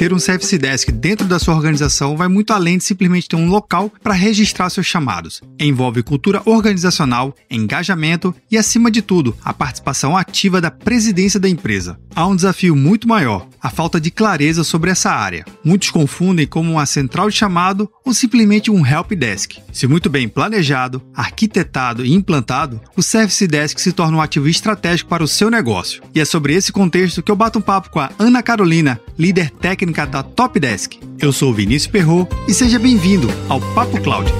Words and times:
Ter 0.00 0.14
um 0.14 0.18
Service 0.18 0.56
Desk 0.56 0.90
dentro 0.90 1.26
da 1.26 1.38
sua 1.38 1.54
organização 1.54 2.16
vai 2.16 2.26
muito 2.26 2.54
além 2.54 2.78
de 2.78 2.84
simplesmente 2.84 3.28
ter 3.28 3.36
um 3.36 3.50
local 3.50 3.92
para 4.02 4.14
registrar 4.14 4.70
seus 4.70 4.86
chamados. 4.86 5.42
Envolve 5.60 6.02
cultura 6.02 6.40
organizacional, 6.46 7.34
engajamento 7.50 8.34
e, 8.50 8.56
acima 8.56 8.90
de 8.90 9.02
tudo, 9.02 9.36
a 9.44 9.52
participação 9.52 10.16
ativa 10.16 10.58
da 10.58 10.70
presidência 10.70 11.38
da 11.38 11.50
empresa. 11.50 12.00
Há 12.14 12.26
um 12.26 12.34
desafio 12.34 12.74
muito 12.74 13.06
maior: 13.06 13.46
a 13.60 13.68
falta 13.68 14.00
de 14.00 14.10
clareza 14.10 14.64
sobre 14.64 14.90
essa 14.90 15.10
área. 15.10 15.44
Muitos 15.62 15.90
confundem 15.90 16.46
como 16.46 16.72
uma 16.72 16.86
central 16.86 17.28
de 17.28 17.36
chamado 17.36 17.86
ou 18.02 18.14
simplesmente 18.14 18.70
um 18.70 18.86
help 18.86 19.12
desk. 19.12 19.58
Se 19.70 19.86
muito 19.86 20.08
bem 20.08 20.30
planejado, 20.30 21.02
arquitetado 21.14 22.06
e 22.06 22.14
implantado, 22.14 22.80
o 22.96 23.02
Service 23.02 23.46
Desk 23.46 23.78
se 23.78 23.92
torna 23.92 24.16
um 24.16 24.22
ativo 24.22 24.48
estratégico 24.48 25.10
para 25.10 25.22
o 25.22 25.28
seu 25.28 25.50
negócio. 25.50 26.02
E 26.14 26.20
é 26.20 26.24
sobre 26.24 26.54
esse 26.54 26.72
contexto 26.72 27.22
que 27.22 27.30
eu 27.30 27.36
bato 27.36 27.58
um 27.58 27.62
papo 27.62 27.90
com 27.90 28.00
a 28.00 28.10
Ana 28.18 28.42
Carolina, 28.42 28.98
líder 29.18 29.50
técnica 29.50 29.89
da 29.92 30.22
Top 30.22 30.58
Desk. 30.58 30.98
Eu 31.18 31.32
sou 31.32 31.52
Vinícius 31.52 31.90
Perro 31.90 32.28
e 32.46 32.54
seja 32.54 32.78
bem-vindo 32.78 33.28
ao 33.48 33.60
Papo 33.74 34.00
Cloud. 34.00 34.32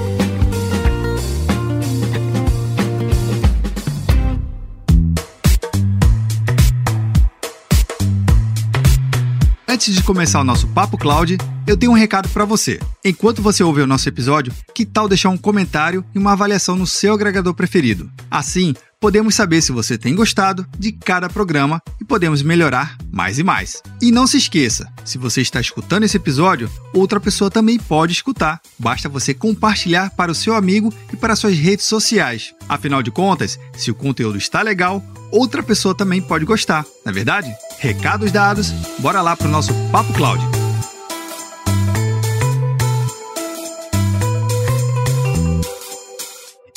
Antes 9.67 9.95
de 9.95 10.03
começar 10.03 10.39
o 10.39 10.43
nosso 10.43 10.67
Papo 10.67 10.97
Cloud, 10.97 11.37
eu 11.65 11.75
tenho 11.75 11.91
um 11.91 11.95
recado 11.95 12.29
para 12.29 12.45
você. 12.45 12.79
Enquanto 13.03 13.41
você 13.41 13.63
ouve 13.63 13.81
o 13.81 13.87
nosso 13.87 14.07
episódio, 14.07 14.53
que 14.75 14.85
tal 14.85 15.07
deixar 15.07 15.29
um 15.29 15.37
comentário 15.37 16.05
e 16.13 16.19
uma 16.19 16.33
avaliação 16.33 16.75
no 16.75 16.85
seu 16.85 17.13
agregador 17.13 17.53
preferido? 17.53 18.11
Assim, 18.29 18.73
podemos 19.01 19.33
saber 19.33 19.63
se 19.63 19.71
você 19.71 19.97
tem 19.97 20.13
gostado 20.13 20.63
de 20.77 20.91
cada 20.91 21.27
programa 21.27 21.81
e 21.99 22.05
podemos 22.05 22.43
melhorar 22.43 22.95
mais 23.11 23.39
e 23.39 23.43
mais. 23.43 23.81
E 23.99 24.11
não 24.11 24.27
se 24.27 24.37
esqueça, 24.37 24.87
se 25.03 25.17
você 25.17 25.41
está 25.41 25.59
escutando 25.59 26.03
esse 26.03 26.15
episódio, 26.15 26.69
outra 26.93 27.19
pessoa 27.19 27.49
também 27.49 27.79
pode 27.79 28.13
escutar. 28.13 28.61
Basta 28.77 29.09
você 29.09 29.33
compartilhar 29.33 30.11
para 30.11 30.31
o 30.31 30.35
seu 30.35 30.53
amigo 30.53 30.93
e 31.11 31.17
para 31.17 31.35
suas 31.35 31.57
redes 31.57 31.87
sociais. 31.87 32.53
Afinal 32.69 33.01
de 33.01 33.09
contas, 33.09 33.59
se 33.75 33.89
o 33.89 33.95
conteúdo 33.95 34.37
está 34.37 34.61
legal, 34.61 35.03
outra 35.31 35.63
pessoa 35.63 35.95
também 35.95 36.21
pode 36.21 36.45
gostar, 36.45 36.85
não 37.03 37.11
é 37.11 37.13
verdade? 37.13 37.51
Recados 37.79 38.31
dados, 38.31 38.69
bora 38.99 39.21
lá 39.21 39.35
para 39.35 39.47
o 39.47 39.51
nosso 39.51 39.73
Papo 39.91 40.13
Cloud. 40.13 40.50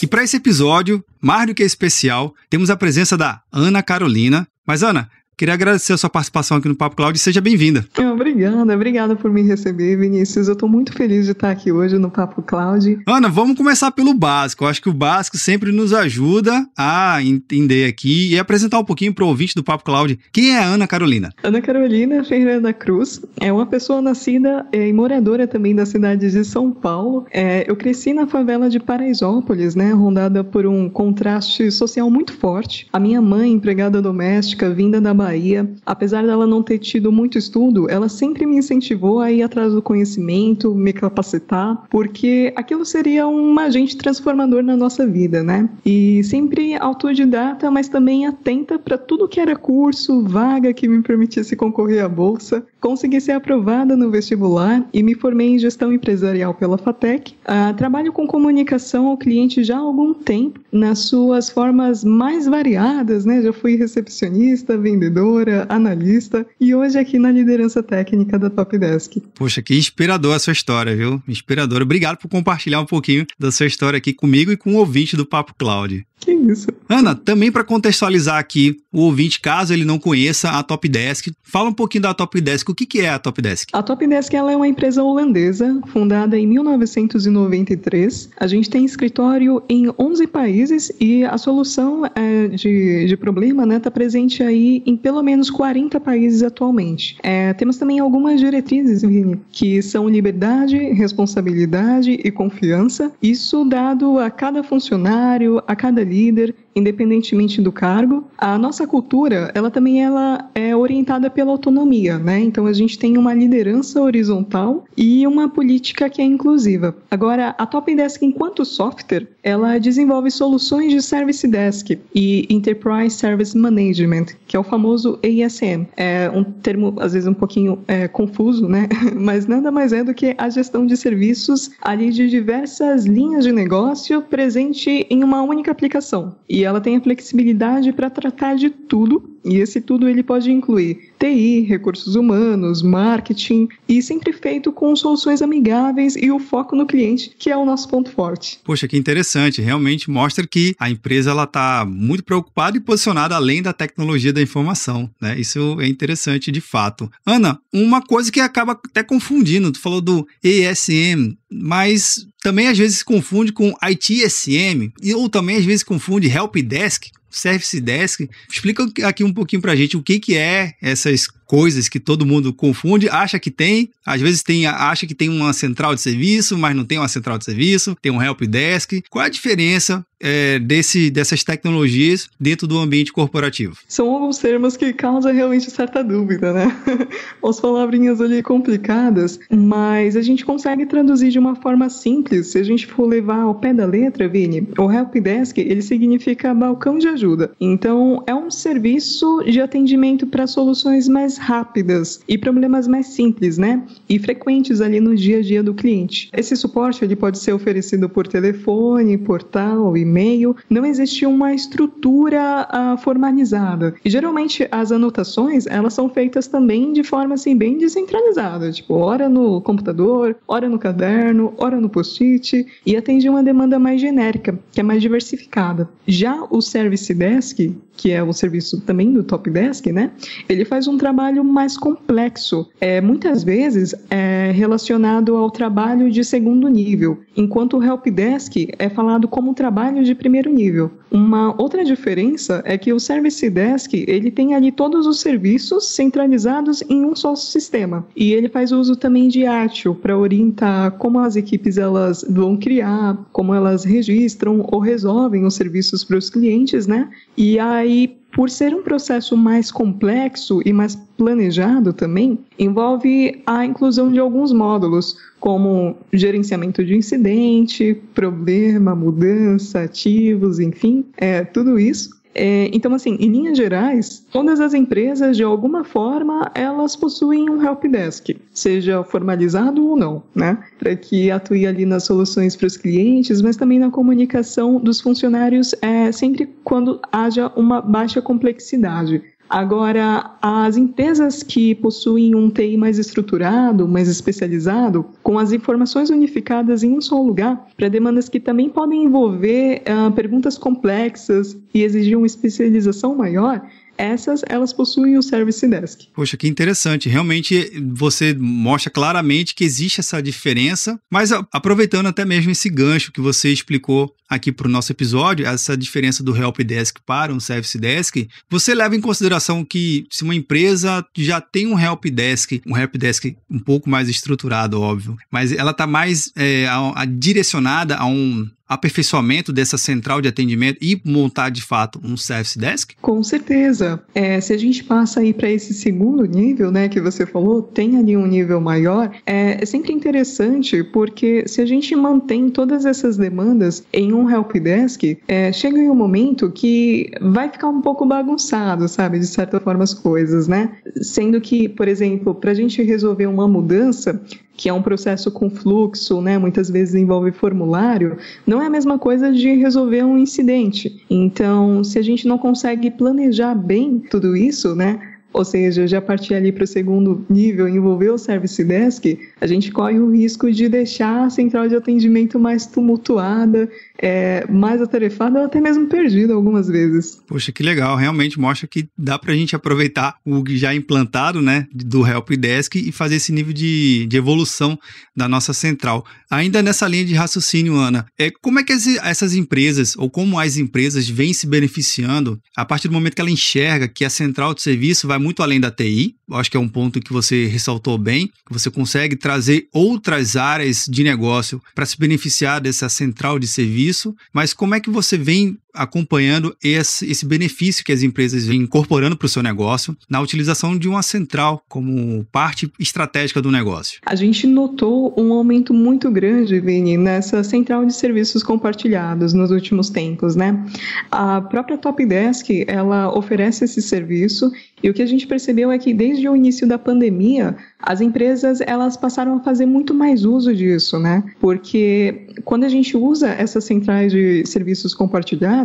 E 0.04 0.06
para 0.06 0.22
esse 0.22 0.36
episódio, 0.36 1.02
mais 1.18 1.46
do 1.46 1.54
que 1.54 1.62
especial, 1.62 2.34
temos 2.50 2.68
a 2.68 2.76
presença 2.76 3.16
da 3.16 3.40
Ana 3.50 3.82
Carolina. 3.82 4.46
Mas, 4.66 4.82
Ana, 4.82 5.08
Queria 5.36 5.54
agradecer 5.54 5.92
a 5.92 5.96
sua 5.96 6.08
participação 6.08 6.56
aqui 6.56 6.68
no 6.68 6.76
Papo 6.76 6.94
Cloud 6.94 7.16
e 7.16 7.20
seja 7.20 7.40
bem-vinda. 7.40 7.84
Obrigada, 8.12 8.74
obrigada 8.74 9.16
por 9.16 9.32
me 9.32 9.42
receber, 9.42 9.96
Vinícius. 9.96 10.46
Eu 10.46 10.52
estou 10.52 10.68
muito 10.68 10.92
feliz 10.92 11.24
de 11.24 11.32
estar 11.32 11.50
aqui 11.50 11.72
hoje 11.72 11.98
no 11.98 12.08
Papo 12.08 12.40
Cloud. 12.40 13.00
Ana, 13.06 13.28
vamos 13.28 13.56
começar 13.56 13.90
pelo 13.90 14.14
básico. 14.14 14.64
Eu 14.64 14.68
acho 14.68 14.80
que 14.80 14.88
o 14.88 14.94
básico 14.94 15.36
sempre 15.36 15.72
nos 15.72 15.92
ajuda 15.92 16.64
a 16.76 17.20
entender 17.20 17.86
aqui 17.86 18.32
e 18.32 18.38
apresentar 18.38 18.78
um 18.78 18.84
pouquinho 18.84 19.12
para 19.12 19.24
o 19.24 19.28
ouvinte 19.28 19.56
do 19.56 19.64
Papo 19.64 19.84
Cloud. 19.84 20.18
Quem 20.32 20.52
é 20.52 20.58
a 20.58 20.66
Ana 20.66 20.86
Carolina? 20.86 21.30
Ana 21.42 21.60
Carolina 21.60 22.22
Fernanda 22.22 22.72
Cruz 22.72 23.20
é 23.40 23.52
uma 23.52 23.66
pessoa 23.66 24.00
nascida 24.00 24.64
é, 24.72 24.88
e 24.88 24.92
moradora 24.92 25.48
também 25.48 25.74
da 25.74 25.84
cidade 25.84 26.30
de 26.30 26.44
São 26.44 26.70
Paulo. 26.70 27.26
É, 27.32 27.68
eu 27.68 27.74
cresci 27.74 28.12
na 28.12 28.26
favela 28.26 28.70
de 28.70 28.78
Paraisópolis, 28.78 29.74
né, 29.74 29.92
rondada 29.92 30.44
por 30.44 30.64
um 30.64 30.88
contraste 30.88 31.70
social 31.72 32.08
muito 32.08 32.32
forte. 32.32 32.86
A 32.92 33.00
minha 33.00 33.20
mãe, 33.20 33.50
empregada 33.50 34.00
doméstica, 34.00 34.70
vinda 34.70 35.00
da 35.00 35.12
Bahia, 35.24 35.66
apesar 35.86 36.26
dela 36.26 36.46
não 36.46 36.62
ter 36.62 36.78
tido 36.78 37.10
muito 37.10 37.38
estudo, 37.38 37.88
ela 37.88 38.10
sempre 38.10 38.44
me 38.44 38.58
incentivou 38.58 39.20
a 39.20 39.32
ir 39.32 39.42
atrás 39.42 39.72
do 39.72 39.80
conhecimento, 39.80 40.74
me 40.74 40.92
capacitar, 40.92 41.86
porque 41.88 42.52
aquilo 42.54 42.84
seria 42.84 43.26
um 43.26 43.58
agente 43.58 43.96
transformador 43.96 44.62
na 44.62 44.76
nossa 44.76 45.06
vida, 45.06 45.42
né? 45.42 45.66
E 45.84 46.22
sempre 46.24 46.76
autodidata, 46.76 47.70
mas 47.70 47.88
também 47.88 48.26
atenta 48.26 48.78
para 48.78 48.98
tudo 48.98 49.26
que 49.26 49.40
era 49.40 49.56
curso, 49.56 50.22
vaga 50.22 50.74
que 50.74 50.86
me 50.86 51.00
permitisse 51.00 51.56
concorrer 51.56 52.04
à 52.04 52.08
bolsa. 52.08 52.62
Consegui 52.78 53.18
ser 53.18 53.32
aprovada 53.32 53.96
no 53.96 54.10
vestibular 54.10 54.86
e 54.92 55.02
me 55.02 55.14
formei 55.14 55.54
em 55.54 55.58
gestão 55.58 55.90
empresarial 55.90 56.52
pela 56.52 56.76
FATEC. 56.76 57.34
Uh, 57.44 57.74
trabalho 57.76 58.12
com 58.12 58.26
comunicação 58.26 59.06
ao 59.06 59.16
cliente 59.16 59.64
já 59.64 59.76
há 59.76 59.80
algum 59.80 60.12
tempo, 60.12 60.60
nas 60.70 60.98
suas 60.98 61.48
formas 61.48 62.04
mais 62.04 62.46
variadas, 62.46 63.24
né? 63.24 63.40
Já 63.40 63.54
fui 63.54 63.76
recepcionista, 63.76 64.76
vendedora 64.76 65.13
vendedora, 65.14 65.66
analista 65.68 66.44
e 66.60 66.74
hoje 66.74 66.98
aqui 66.98 67.18
na 67.18 67.30
liderança 67.30 67.82
técnica 67.82 68.38
da 68.38 68.50
Top 68.50 68.76
Desk. 68.76 69.22
Poxa, 69.34 69.62
que 69.62 69.76
inspirador 69.76 70.34
a 70.34 70.38
sua 70.38 70.52
história, 70.52 70.96
viu? 70.96 71.22
Inspirador. 71.28 71.82
Obrigado 71.82 72.18
por 72.18 72.28
compartilhar 72.28 72.80
um 72.80 72.86
pouquinho 72.86 73.24
da 73.38 73.52
sua 73.52 73.66
história 73.66 73.96
aqui 73.96 74.12
comigo 74.12 74.50
e 74.50 74.56
com 74.56 74.74
o 74.74 74.78
ouvinte 74.78 75.16
do 75.16 75.24
Papo 75.24 75.54
Cloud. 75.56 76.04
Que 76.24 76.32
isso. 76.32 76.68
Ana, 76.88 77.14
também 77.14 77.52
para 77.52 77.62
contextualizar 77.62 78.38
aqui 78.38 78.78
o 78.90 79.00
ouvinte, 79.00 79.40
caso 79.40 79.74
ele 79.74 79.84
não 79.84 79.98
conheça 79.98 80.48
a 80.48 80.62
Top 80.62 80.88
Desk, 80.88 81.30
fala 81.42 81.68
um 81.68 81.72
pouquinho 81.72 82.02
da 82.02 82.14
Top 82.14 82.40
Desk. 82.40 82.70
O 82.70 82.74
que, 82.74 82.86
que 82.86 83.00
é 83.00 83.10
a 83.10 83.18
Top 83.18 83.42
Desk? 83.42 83.68
A 83.74 83.82
Top 83.82 84.06
Desk 84.06 84.34
ela 84.34 84.50
é 84.50 84.56
uma 84.56 84.66
empresa 84.66 85.02
holandesa, 85.02 85.78
fundada 85.88 86.38
em 86.38 86.46
1993. 86.46 88.30
A 88.38 88.46
gente 88.46 88.70
tem 88.70 88.86
escritório 88.86 89.62
em 89.68 89.92
11 89.98 90.26
países 90.28 90.90
e 90.98 91.24
a 91.24 91.36
solução 91.36 92.06
é, 92.14 92.48
de, 92.48 93.04
de 93.06 93.16
problema 93.18 93.64
está 93.64 93.74
né, 93.74 93.80
tá 93.80 93.90
presente 93.90 94.42
aí 94.42 94.82
em 94.86 94.96
pelo 94.96 95.22
menos 95.22 95.50
40 95.50 96.00
países 96.00 96.42
atualmente. 96.42 97.18
É, 97.22 97.52
temos 97.52 97.76
também 97.76 97.98
algumas 97.98 98.40
diretrizes, 98.40 99.02
Vini, 99.02 99.38
que 99.52 99.82
são 99.82 100.08
liberdade, 100.08 100.78
responsabilidade 100.94 102.12
e 102.12 102.30
confiança. 102.30 103.12
Isso 103.22 103.62
dado 103.66 104.18
a 104.18 104.30
cada 104.30 104.62
funcionário, 104.62 105.62
a 105.66 105.76
cada 105.76 106.02
líder, 106.02 106.13
líder 106.14 106.54
independentemente 106.74 107.60
do 107.60 107.72
cargo. 107.72 108.24
A 108.36 108.58
nossa 108.58 108.86
cultura, 108.86 109.50
ela 109.54 109.70
também 109.70 110.02
ela 110.02 110.50
é 110.54 110.74
orientada 110.74 111.30
pela 111.30 111.50
autonomia, 111.50 112.18
né? 112.18 112.40
Então 112.40 112.66
a 112.66 112.72
gente 112.72 112.98
tem 112.98 113.16
uma 113.16 113.34
liderança 113.34 114.00
horizontal 114.00 114.84
e 114.96 115.26
uma 115.26 115.48
política 115.48 116.08
que 116.10 116.20
é 116.20 116.24
inclusiva. 116.24 116.94
Agora, 117.10 117.54
a 117.58 117.66
Top 117.66 117.94
Desk 117.94 118.24
enquanto 118.24 118.64
software, 118.64 119.26
ela 119.42 119.78
desenvolve 119.78 120.30
soluções 120.30 120.92
de 120.92 121.02
Service 121.02 121.46
Desk 121.46 121.98
e 122.14 122.46
Enterprise 122.50 123.16
Service 123.16 123.56
Management, 123.56 124.26
que 124.46 124.56
é 124.56 124.60
o 124.60 124.64
famoso 124.64 125.18
ASM. 125.22 125.86
É 125.96 126.30
um 126.30 126.44
termo 126.44 126.94
às 126.98 127.12
vezes 127.12 127.28
um 127.28 127.34
pouquinho 127.34 127.78
é, 127.86 128.08
confuso, 128.08 128.68
né? 128.68 128.88
Mas 129.14 129.46
nada 129.46 129.70
mais 129.70 129.92
é 129.92 130.02
do 130.02 130.14
que 130.14 130.34
a 130.36 130.48
gestão 130.48 130.86
de 130.86 130.96
serviços 130.96 131.70
ali 131.80 132.10
de 132.10 132.28
diversas 132.28 133.04
linhas 133.04 133.44
de 133.44 133.52
negócio 133.52 134.22
presente 134.22 135.06
em 135.10 135.22
uma 135.22 135.42
única 135.42 135.70
aplicação. 135.70 136.34
E 136.48 136.63
ela 136.64 136.80
tem 136.80 136.96
a 136.96 137.00
flexibilidade 137.00 137.92
para 137.92 138.10
tratar 138.10 138.56
de 138.56 138.70
tudo 138.70 139.33
e 139.44 139.56
esse 139.56 139.80
tudo 139.80 140.08
ele 140.08 140.22
pode 140.22 140.50
incluir 140.50 141.12
TI, 141.18 141.60
recursos 141.60 142.16
humanos, 142.16 142.82
marketing 142.82 143.68
e 143.88 144.02
sempre 144.02 144.32
feito 144.32 144.72
com 144.72 144.94
soluções 144.96 145.42
amigáveis 145.42 146.16
e 146.16 146.30
o 146.30 146.38
foco 146.38 146.74
no 146.74 146.86
cliente, 146.86 147.30
que 147.38 147.50
é 147.50 147.56
o 147.56 147.64
nosso 147.64 147.88
ponto 147.88 148.10
forte. 148.10 148.58
Poxa, 148.64 148.88
que 148.88 148.96
interessante. 148.96 149.60
Realmente 149.60 150.10
mostra 150.10 150.46
que 150.46 150.74
a 150.78 150.90
empresa 150.90 151.30
ela 151.30 151.44
está 151.44 151.84
muito 151.86 152.24
preocupada 152.24 152.76
e 152.76 152.80
posicionada 152.80 153.36
além 153.36 153.62
da 153.62 153.72
tecnologia 153.72 154.32
da 154.32 154.42
informação, 154.42 155.10
né? 155.20 155.38
Isso 155.38 155.76
é 155.80 155.86
interessante 155.86 156.50
de 156.50 156.60
fato. 156.60 157.10
Ana, 157.26 157.58
uma 157.72 158.00
coisa 158.00 158.32
que 158.32 158.40
acaba 158.40 158.72
até 158.72 159.02
confundindo, 159.02 159.72
tu 159.72 159.80
falou 159.80 160.00
do 160.00 160.26
ESM, 160.42 161.36
mas 161.50 162.26
também 162.42 162.68
às 162.68 162.76
vezes 162.76 162.98
se 162.98 163.04
confunde 163.04 163.52
com 163.52 163.74
ITSM, 163.82 164.92
ou 165.14 165.28
também 165.28 165.56
às 165.56 165.64
vezes 165.64 165.82
confunde 165.82 166.28
Help 166.28 166.56
Desk. 166.56 167.10
Service 167.34 167.80
Desk. 167.80 168.28
Explica 168.48 168.86
aqui 169.02 169.24
um 169.24 169.32
pouquinho 169.32 169.60
para 169.60 169.72
a 169.72 169.76
gente 169.76 169.96
o 169.96 170.02
que, 170.02 170.18
que 170.18 170.36
é 170.36 170.74
essas 170.80 171.26
coisas 171.46 171.88
que 171.88 172.00
todo 172.00 172.26
mundo 172.26 172.52
confunde, 172.52 173.08
acha 173.08 173.38
que 173.38 173.50
tem, 173.50 173.90
às 174.04 174.20
vezes 174.20 174.42
tem, 174.42 174.66
acha 174.66 175.06
que 175.06 175.14
tem 175.14 175.28
uma 175.28 175.52
central 175.52 175.94
de 175.94 176.00
serviço, 176.00 176.56
mas 176.56 176.74
não 176.74 176.84
tem 176.84 176.98
uma 176.98 177.08
central 177.08 177.38
de 177.38 177.44
serviço, 177.44 177.96
tem 178.00 178.12
um 178.12 178.22
help 178.22 178.42
desk. 178.42 179.02
Qual 179.10 179.22
é 179.22 179.26
a 179.26 179.30
diferença 179.30 180.04
é, 180.20 180.58
desse, 180.58 181.10
dessas 181.10 181.44
tecnologias 181.44 182.28
dentro 182.40 182.66
do 182.66 182.78
ambiente 182.78 183.12
corporativo? 183.12 183.76
São 183.86 184.10
alguns 184.10 184.38
termos 184.38 184.76
que 184.76 184.92
causam 184.92 185.32
realmente 185.32 185.70
certa 185.70 186.02
dúvida, 186.02 186.52
né? 186.52 186.74
As 187.44 187.60
palavrinhas 187.60 188.20
ali 188.20 188.42
complicadas, 188.42 189.38
mas 189.50 190.16
a 190.16 190.22
gente 190.22 190.44
consegue 190.44 190.86
traduzir 190.86 191.30
de 191.30 191.38
uma 191.38 191.54
forma 191.54 191.90
simples. 191.90 192.48
Se 192.48 192.58
a 192.58 192.62
gente 192.62 192.86
for 192.86 193.06
levar 193.06 193.40
ao 193.40 193.54
pé 193.54 193.74
da 193.74 193.84
letra, 193.84 194.28
Vini, 194.28 194.66
o 194.78 194.90
help 194.90 195.14
desk 195.16 195.58
ele 195.58 195.82
significa 195.82 196.54
balcão 196.54 196.98
de 196.98 197.08
ajuda. 197.08 197.52
Então 197.60 198.22
é 198.26 198.34
um 198.34 198.50
serviço 198.50 199.42
de 199.46 199.60
atendimento 199.60 200.26
para 200.26 200.46
soluções 200.46 201.06
mais 201.06 201.33
mais 201.34 201.38
rápidas 201.38 202.20
e 202.28 202.38
problemas 202.38 202.86
mais 202.86 203.08
simples, 203.08 203.58
né? 203.58 203.82
E 204.08 204.18
frequentes 204.18 204.80
ali 204.80 205.00
no 205.00 205.14
dia 205.14 205.38
a 205.38 205.42
dia 205.42 205.62
do 205.62 205.74
cliente. 205.74 206.30
Esse 206.32 206.56
suporte 206.56 207.04
ele 207.04 207.16
pode 207.16 207.38
ser 207.38 207.52
oferecido 207.52 208.08
por 208.08 208.26
telefone, 208.26 209.18
portal, 209.18 209.96
e-mail. 209.96 210.56
Não 210.68 210.84
existe 210.84 211.26
uma 211.26 211.54
estrutura 211.54 212.68
uh, 212.68 212.98
formalizada. 212.98 213.94
E 214.04 214.10
geralmente 214.10 214.66
as 214.70 214.92
anotações 214.92 215.66
elas 215.66 215.94
são 215.94 216.08
feitas 216.08 216.46
também 216.46 216.92
de 216.92 217.02
forma 217.02 217.34
assim 217.34 217.56
bem 217.56 217.78
descentralizada, 217.78 218.70
tipo 218.70 218.94
hora 218.94 219.28
no 219.28 219.60
computador, 219.60 220.36
hora 220.46 220.68
no 220.68 220.78
caderno, 220.78 221.52
hora 221.56 221.80
no 221.80 221.88
post-it 221.88 222.66
e 222.86 222.96
atende 222.96 223.28
uma 223.28 223.42
demanda 223.42 223.78
mais 223.78 224.00
genérica, 224.00 224.58
que 224.72 224.80
é 224.80 224.82
mais 224.82 225.00
diversificada. 225.00 225.88
Já 226.06 226.46
o 226.50 226.60
Service 226.60 227.12
Desk, 227.12 227.74
que 227.96 228.10
é 228.10 228.22
o 228.22 228.32
serviço 228.32 228.80
também 228.80 229.12
do 229.12 229.22
Top 229.22 229.48
Desk, 229.48 229.86
né? 229.92 230.10
Ele 230.48 230.64
faz 230.64 230.86
um 230.88 230.96
trabalho 230.96 231.23
mais 231.32 231.76
complexo, 231.76 232.68
é, 232.80 233.00
muitas 233.00 233.42
vezes 233.42 233.94
é 234.10 234.50
relacionado 234.52 235.36
ao 235.36 235.50
trabalho 235.50 236.10
de 236.10 236.24
segundo 236.24 236.68
nível, 236.68 237.20
enquanto 237.36 237.78
o 237.78 237.82
Help 237.82 238.06
Desk 238.08 238.68
é 238.78 238.88
falado 238.88 239.28
como 239.28 239.54
trabalho 239.54 240.04
de 240.04 240.14
primeiro 240.14 240.52
nível. 240.52 240.90
Uma 241.10 241.54
outra 241.60 241.84
diferença 241.84 242.60
é 242.64 242.76
que 242.76 242.92
o 242.92 242.98
Service 242.98 243.48
Desk 243.48 243.94
ele 243.94 244.30
tem 244.30 244.54
ali 244.54 244.72
todos 244.72 245.06
os 245.06 245.20
serviços 245.20 245.88
centralizados 245.88 246.82
em 246.88 247.04
um 247.04 247.14
só 247.14 247.36
sistema 247.36 248.04
e 248.16 248.32
ele 248.32 248.48
faz 248.48 248.72
uso 248.72 248.96
também 248.96 249.28
de 249.28 249.46
Artio 249.46 249.94
para 249.94 250.18
orientar 250.18 250.92
como 250.92 251.20
as 251.20 251.36
equipes 251.36 251.78
elas 251.78 252.24
vão 252.28 252.56
criar, 252.56 253.16
como 253.32 253.54
elas 253.54 253.84
registram 253.84 254.66
ou 254.72 254.80
resolvem 254.80 255.44
os 255.44 255.54
serviços 255.54 256.02
para 256.02 256.18
os 256.18 256.28
clientes, 256.28 256.86
né? 256.86 257.08
E 257.36 257.58
aí 257.58 258.16
por 258.34 258.50
ser 258.50 258.74
um 258.74 258.82
processo 258.82 259.36
mais 259.36 259.70
complexo 259.70 260.60
e 260.66 260.72
mais 260.72 260.96
planejado 261.16 261.92
também, 261.92 262.38
envolve 262.58 263.40
a 263.46 263.64
inclusão 263.64 264.12
de 264.12 264.18
alguns 264.18 264.52
módulos, 264.52 265.16
como 265.38 265.96
gerenciamento 266.12 266.84
de 266.84 266.96
incidente, 266.96 267.94
problema, 268.12 268.94
mudança, 268.94 269.82
ativos, 269.82 270.58
enfim, 270.58 271.04
é, 271.16 271.44
tudo 271.44 271.78
isso. 271.78 272.10
É, 272.34 272.68
então, 272.72 272.92
assim, 272.94 273.16
em 273.20 273.28
linhas 273.28 273.56
gerais, 273.56 274.24
todas 274.30 274.60
as 274.60 274.74
empresas, 274.74 275.36
de 275.36 275.44
alguma 275.44 275.84
forma, 275.84 276.50
elas 276.54 276.96
possuem 276.96 277.48
um 277.48 277.62
helpdesk, 277.64 278.36
seja 278.52 279.04
formalizado 279.04 279.86
ou 279.86 279.96
não, 279.96 280.22
né? 280.34 280.58
Para 280.78 280.96
que 280.96 281.30
atue 281.30 281.66
ali 281.66 281.86
nas 281.86 282.04
soluções 282.04 282.56
para 282.56 282.66
os 282.66 282.76
clientes, 282.76 283.40
mas 283.40 283.56
também 283.56 283.78
na 283.78 283.90
comunicação 283.90 284.78
dos 284.78 285.00
funcionários, 285.00 285.74
é, 285.80 286.10
sempre 286.10 286.48
quando 286.64 287.00
haja 287.12 287.52
uma 287.56 287.80
baixa 287.80 288.20
complexidade. 288.20 289.22
Agora, 289.48 290.36
as 290.40 290.76
empresas 290.76 291.42
que 291.42 291.74
possuem 291.74 292.34
um 292.34 292.50
TI 292.50 292.76
mais 292.76 292.98
estruturado, 292.98 293.86
mais 293.86 294.08
especializado, 294.08 295.04
com 295.22 295.38
as 295.38 295.52
informações 295.52 296.10
unificadas 296.10 296.82
em 296.82 296.92
um 296.92 297.00
só 297.00 297.20
lugar, 297.20 297.68
para 297.76 297.88
demandas 297.88 298.28
que 298.28 298.40
também 298.40 298.68
podem 298.68 299.04
envolver 299.04 299.82
uh, 299.82 300.10
perguntas 300.12 300.56
complexas 300.56 301.56
e 301.74 301.82
exigir 301.82 302.16
uma 302.16 302.26
especialização 302.26 303.14
maior, 303.14 303.62
essas, 303.96 304.42
elas 304.48 304.72
possuem 304.72 305.16
o 305.16 305.22
Service 305.22 305.66
Desk. 305.66 306.08
Poxa, 306.14 306.36
que 306.36 306.48
interessante. 306.48 307.08
Realmente 307.08 307.72
você 307.92 308.34
mostra 308.34 308.90
claramente 308.90 309.54
que 309.54 309.64
existe 309.64 310.00
essa 310.00 310.22
diferença, 310.22 310.98
mas 311.10 311.32
aproveitando 311.32 312.06
até 312.06 312.24
mesmo 312.24 312.50
esse 312.50 312.68
gancho 312.68 313.12
que 313.12 313.20
você 313.20 313.52
explicou 313.52 314.14
aqui 314.28 314.50
para 314.50 314.66
o 314.66 314.70
nosso 314.70 314.90
episódio, 314.90 315.46
essa 315.46 315.76
diferença 315.76 316.22
do 316.22 316.36
Help 316.36 316.58
Desk 316.60 317.00
para 317.04 317.32
um 317.32 317.38
Service 317.38 317.78
Desk, 317.78 318.28
você 318.48 318.74
leva 318.74 318.96
em 318.96 319.00
consideração 319.00 319.64
que 319.64 320.06
se 320.10 320.24
uma 320.24 320.34
empresa 320.34 321.04
já 321.16 321.40
tem 321.40 321.66
um 321.66 321.78
Help 321.78 322.06
Desk, 322.06 322.62
um 322.66 322.76
Help 322.76 322.96
Desk 322.96 323.36
um 323.50 323.58
pouco 323.58 323.88
mais 323.88 324.08
estruturado, 324.08 324.80
óbvio, 324.80 325.16
mas 325.30 325.52
ela 325.52 325.70
está 325.70 325.86
mais 325.86 326.32
é, 326.36 326.66
a, 326.66 327.02
a 327.02 327.04
direcionada 327.04 327.96
a 327.96 328.06
um 328.06 328.48
aperfeiçoamento 328.68 329.52
dessa 329.52 329.76
central 329.76 330.20
de 330.20 330.28
atendimento 330.28 330.78
e 330.80 331.00
montar 331.04 331.50
de 331.50 331.62
fato 331.62 332.00
um 332.02 332.16
service 332.16 332.58
desk? 332.58 332.94
Com 333.00 333.22
certeza. 333.22 334.02
É, 334.14 334.40
se 334.40 334.52
a 334.52 334.58
gente 334.58 334.82
passa 334.84 335.20
aí 335.20 335.32
para 335.32 335.50
esse 335.50 335.74
segundo 335.74 336.24
nível, 336.24 336.70
né, 336.70 336.88
que 336.88 337.00
você 337.00 337.26
falou, 337.26 337.62
tem 337.62 337.96
ali 337.96 338.16
um 338.16 338.26
nível 338.26 338.60
maior, 338.60 339.10
é, 339.26 339.62
é 339.62 339.66
sempre 339.66 339.92
interessante 339.92 340.82
porque 340.82 341.46
se 341.46 341.60
a 341.60 341.66
gente 341.66 341.94
mantém 341.94 342.48
todas 342.48 342.84
essas 342.84 343.16
demandas 343.16 343.84
em 343.92 344.12
um 344.12 344.30
helpdesk, 344.30 345.18
é, 345.28 345.52
chega 345.52 345.78
em 345.78 345.90
um 345.90 345.94
momento 345.94 346.50
que 346.50 347.10
vai 347.20 347.50
ficar 347.50 347.68
um 347.68 347.80
pouco 347.80 348.06
bagunçado, 348.06 348.88
sabe, 348.88 349.18
de 349.18 349.26
certa 349.26 349.60
forma 349.60 349.84
as 349.84 349.94
coisas, 349.94 350.48
né? 350.48 350.76
Sendo 351.02 351.40
que, 351.40 351.68
por 351.68 351.88
exemplo, 351.88 352.34
para 352.34 352.50
a 352.50 352.54
gente 352.54 352.82
resolver 352.82 353.26
uma 353.26 353.46
mudança, 353.46 354.20
que 354.56 354.68
é 354.68 354.72
um 354.72 354.82
processo 354.82 355.30
com 355.30 355.50
fluxo, 355.50 356.20
né, 356.20 356.38
muitas 356.38 356.70
vezes 356.70 356.94
envolve 356.94 357.32
formulário, 357.32 358.16
não 358.46 358.62
é 358.62 358.66
a 358.66 358.70
mesma 358.70 358.98
coisa 358.98 359.32
de 359.32 359.54
resolver 359.54 360.04
um 360.04 360.18
incidente. 360.18 361.04
Então, 361.10 361.82
se 361.82 361.98
a 361.98 362.02
gente 362.02 362.26
não 362.26 362.38
consegue 362.38 362.90
planejar 362.90 363.54
bem 363.54 363.98
tudo 363.98 364.36
isso, 364.36 364.74
né, 364.74 365.13
ou 365.34 365.44
seja, 365.44 365.84
já 365.84 366.00
partir 366.00 366.32
ali 366.34 366.52
para 366.52 366.62
o 366.62 366.66
segundo 366.66 367.26
nível, 367.28 367.68
envolver 367.68 368.10
o 368.10 368.16
Service 368.16 368.62
Desk, 368.62 369.18
a 369.40 369.46
gente 369.48 369.72
corre 369.72 369.98
o 369.98 370.12
risco 370.12 370.50
de 370.50 370.68
deixar 370.68 371.24
a 371.24 371.30
central 371.30 371.68
de 371.68 371.74
atendimento 371.74 372.38
mais 372.38 372.66
tumultuada, 372.66 373.68
é, 374.00 374.46
mais 374.48 374.80
atarefada 374.80 375.40
ou 375.40 375.46
até 375.46 375.60
mesmo 375.60 375.88
perdida 375.88 376.34
algumas 376.34 376.68
vezes. 376.68 377.20
Poxa, 377.26 377.50
que 377.50 377.64
legal. 377.64 377.96
Realmente 377.96 378.38
mostra 378.38 378.68
que 378.68 378.88
dá 378.96 379.18
para 379.18 379.32
a 379.32 379.34
gente 379.34 379.56
aproveitar 379.56 380.16
o 380.24 380.44
já 380.50 380.72
implantado 380.72 381.42
né, 381.42 381.66
do 381.74 382.06
Help 382.06 382.30
Desk 382.30 382.76
e 382.76 382.92
fazer 382.92 383.16
esse 383.16 383.32
nível 383.32 383.52
de, 383.52 384.06
de 384.06 384.16
evolução 384.16 384.78
da 385.16 385.26
nossa 385.26 385.52
central. 385.52 386.04
Ainda 386.30 386.62
nessa 386.62 386.86
linha 386.86 387.04
de 387.04 387.14
raciocínio, 387.14 387.74
Ana, 387.74 388.06
é, 388.16 388.30
como 388.30 388.60
é 388.60 388.62
que 388.62 388.72
as, 388.72 388.86
essas 388.86 389.34
empresas, 389.34 389.96
ou 389.96 390.08
como 390.08 390.38
as 390.38 390.56
empresas 390.56 391.08
vêm 391.08 391.32
se 391.32 391.46
beneficiando 391.46 392.40
a 392.56 392.64
partir 392.64 392.86
do 392.86 392.94
momento 392.94 393.16
que 393.16 393.20
ela 393.20 393.30
enxerga 393.30 393.88
que 393.88 394.04
a 394.04 394.10
central 394.10 394.54
de 394.54 394.62
serviço 394.62 395.08
vai 395.08 395.23
muito 395.24 395.42
além 395.42 395.58
da 395.58 395.70
TI? 395.70 396.14
Eu 396.28 396.36
acho 396.36 396.50
que 396.50 396.56
é 396.56 396.60
um 396.60 396.68
ponto 396.68 397.00
que 397.00 397.12
você 397.12 397.46
ressaltou 397.46 397.96
bem, 397.96 398.26
que 398.46 398.52
você 398.52 398.70
consegue 398.70 399.16
trazer 399.16 399.66
outras 399.72 400.36
áreas 400.36 400.84
de 400.88 401.02
negócio 401.02 401.60
para 401.74 401.86
se 401.86 401.98
beneficiar 401.98 402.60
dessa 402.60 402.88
central 402.88 403.38
de 403.38 403.48
serviço, 403.48 404.14
mas 404.32 404.52
como 404.52 404.74
é 404.74 404.80
que 404.80 404.90
você 404.90 405.16
vem 405.16 405.58
acompanhando 405.74 406.56
esse, 406.62 407.10
esse 407.10 407.26
benefício 407.26 407.84
que 407.84 407.92
as 407.92 408.02
empresas 408.02 408.46
vêm 408.46 408.62
incorporando 408.62 409.16
para 409.16 409.26
o 409.26 409.28
seu 409.28 409.42
negócio 409.42 409.96
na 410.08 410.20
utilização 410.20 410.78
de 410.78 410.88
uma 410.88 411.02
central 411.02 411.62
como 411.68 412.24
parte 412.30 412.70
estratégica 412.78 413.42
do 413.42 413.50
negócio? 413.50 414.00
A 414.06 414.14
gente 414.14 414.46
notou 414.46 415.14
um 415.18 415.32
aumento 415.32 415.74
muito 415.74 416.10
grande, 416.10 416.60
Vini, 416.60 416.96
nessa 416.96 417.42
central 417.42 417.84
de 417.84 417.94
serviços 417.94 418.42
compartilhados 418.42 419.32
nos 419.32 419.50
últimos 419.50 419.90
tempos, 419.90 420.36
né? 420.36 420.64
A 421.10 421.40
própria 421.40 421.76
Topdesk, 421.76 422.50
ela 422.66 423.16
oferece 423.16 423.64
esse 423.64 423.82
serviço 423.82 424.50
e 424.82 424.90
o 424.90 424.94
que 424.94 425.02
a 425.02 425.06
gente 425.06 425.26
percebeu 425.26 425.72
é 425.72 425.78
que 425.78 425.94
desde 425.94 426.28
o 426.28 426.36
início 426.36 426.68
da 426.68 426.78
pandemia, 426.78 427.56
as 427.80 428.00
empresas 428.00 428.60
elas 428.60 428.96
passaram 428.96 429.36
a 429.36 429.40
fazer 429.40 429.66
muito 429.66 429.94
mais 429.94 430.24
uso 430.24 430.54
disso, 430.54 430.98
né? 430.98 431.24
Porque 431.40 432.26
quando 432.44 432.64
a 432.64 432.68
gente 432.68 432.96
usa 432.96 433.28
essas 433.28 433.64
centrais 433.64 434.12
de 434.12 434.44
serviços 434.46 434.94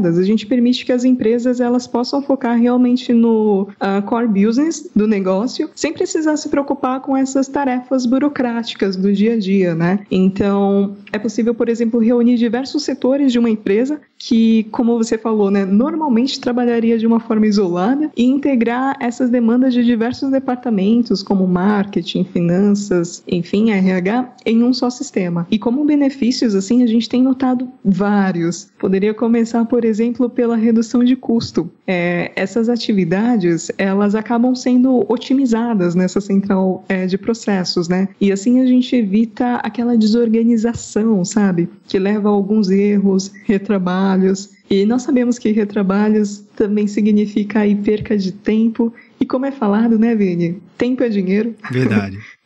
a 0.05 0.23
gente 0.23 0.45
permite 0.45 0.85
que 0.85 0.91
as 0.91 1.03
empresas 1.03 1.59
elas 1.59 1.87
possam 1.87 2.21
focar 2.21 2.57
realmente 2.57 3.13
no 3.13 3.63
uh, 3.63 4.01
core 4.05 4.27
business 4.27 4.89
do 4.95 5.07
negócio, 5.07 5.69
sem 5.75 5.93
precisar 5.93 6.37
se 6.37 6.49
preocupar 6.49 7.01
com 7.01 7.15
essas 7.15 7.47
tarefas 7.47 8.05
burocráticas 8.05 8.95
do 8.95 9.11
dia 9.13 9.33
a 9.33 9.39
dia, 9.39 9.75
né? 9.75 9.99
Então, 10.09 10.95
é 11.11 11.19
possível, 11.19 11.53
por 11.53 11.69
exemplo, 11.69 11.99
reunir 11.99 12.37
diversos 12.37 12.83
setores 12.83 13.31
de 13.31 13.39
uma 13.39 13.49
empresa 13.49 13.99
que, 14.17 14.63
como 14.71 14.97
você 14.97 15.17
falou, 15.17 15.49
né, 15.49 15.65
normalmente 15.65 16.39
trabalharia 16.39 16.97
de 16.97 17.07
uma 17.07 17.19
forma 17.19 17.47
isolada 17.47 18.11
e 18.15 18.25
integrar 18.25 18.97
essas 18.99 19.29
demandas 19.29 19.73
de 19.73 19.83
diversos 19.83 20.29
departamentos, 20.29 21.23
como 21.23 21.47
marketing, 21.47 22.25
finanças, 22.25 23.23
enfim, 23.27 23.71
RH, 23.71 24.35
em 24.45 24.63
um 24.63 24.73
só 24.73 24.89
sistema. 24.89 25.47
E 25.49 25.57
como 25.57 25.85
benefícios, 25.85 26.53
assim, 26.53 26.83
a 26.83 26.87
gente 26.87 27.07
tem 27.07 27.23
notado 27.23 27.69
vários. 27.83 28.69
Poderia 28.77 29.13
começar, 29.13 29.65
por 29.65 29.85
exemplo, 29.89 30.29
pela 30.29 30.55
redução 30.55 31.03
de 31.03 31.15
custo. 31.15 31.69
É, 31.85 32.31
essas 32.35 32.69
atividades, 32.69 33.71
elas 33.77 34.15
acabam 34.15 34.55
sendo 34.55 35.05
otimizadas 35.11 35.95
nessa 35.95 36.21
central 36.21 36.83
é, 36.87 37.05
de 37.05 37.17
processos, 37.17 37.87
né? 37.87 38.07
E 38.21 38.31
assim 38.31 38.61
a 38.61 38.65
gente 38.65 38.95
evita 38.95 39.55
aquela 39.55 39.97
desorganização, 39.97 41.25
sabe? 41.25 41.67
Que 41.87 41.99
leva 41.99 42.29
a 42.29 42.31
alguns 42.31 42.69
erros, 42.69 43.31
retrabalho, 43.45 43.89
retrabalhos. 43.89 44.49
E 44.69 44.85
nós 44.85 45.01
sabemos 45.01 45.39
que 45.39 45.51
retrabalhos 45.51 46.43
também 46.55 46.87
significa 46.87 47.61
aí 47.61 47.75
perca 47.75 48.17
de 48.17 48.31
tempo. 48.31 48.93
E 49.19 49.25
como 49.25 49.45
é 49.45 49.51
falado, 49.51 49.97
né, 49.97 50.15
Vini? 50.15 50.61
Tempo 50.77 51.03
é 51.03 51.09
dinheiro. 51.09 51.55
Verdade. 51.71 52.17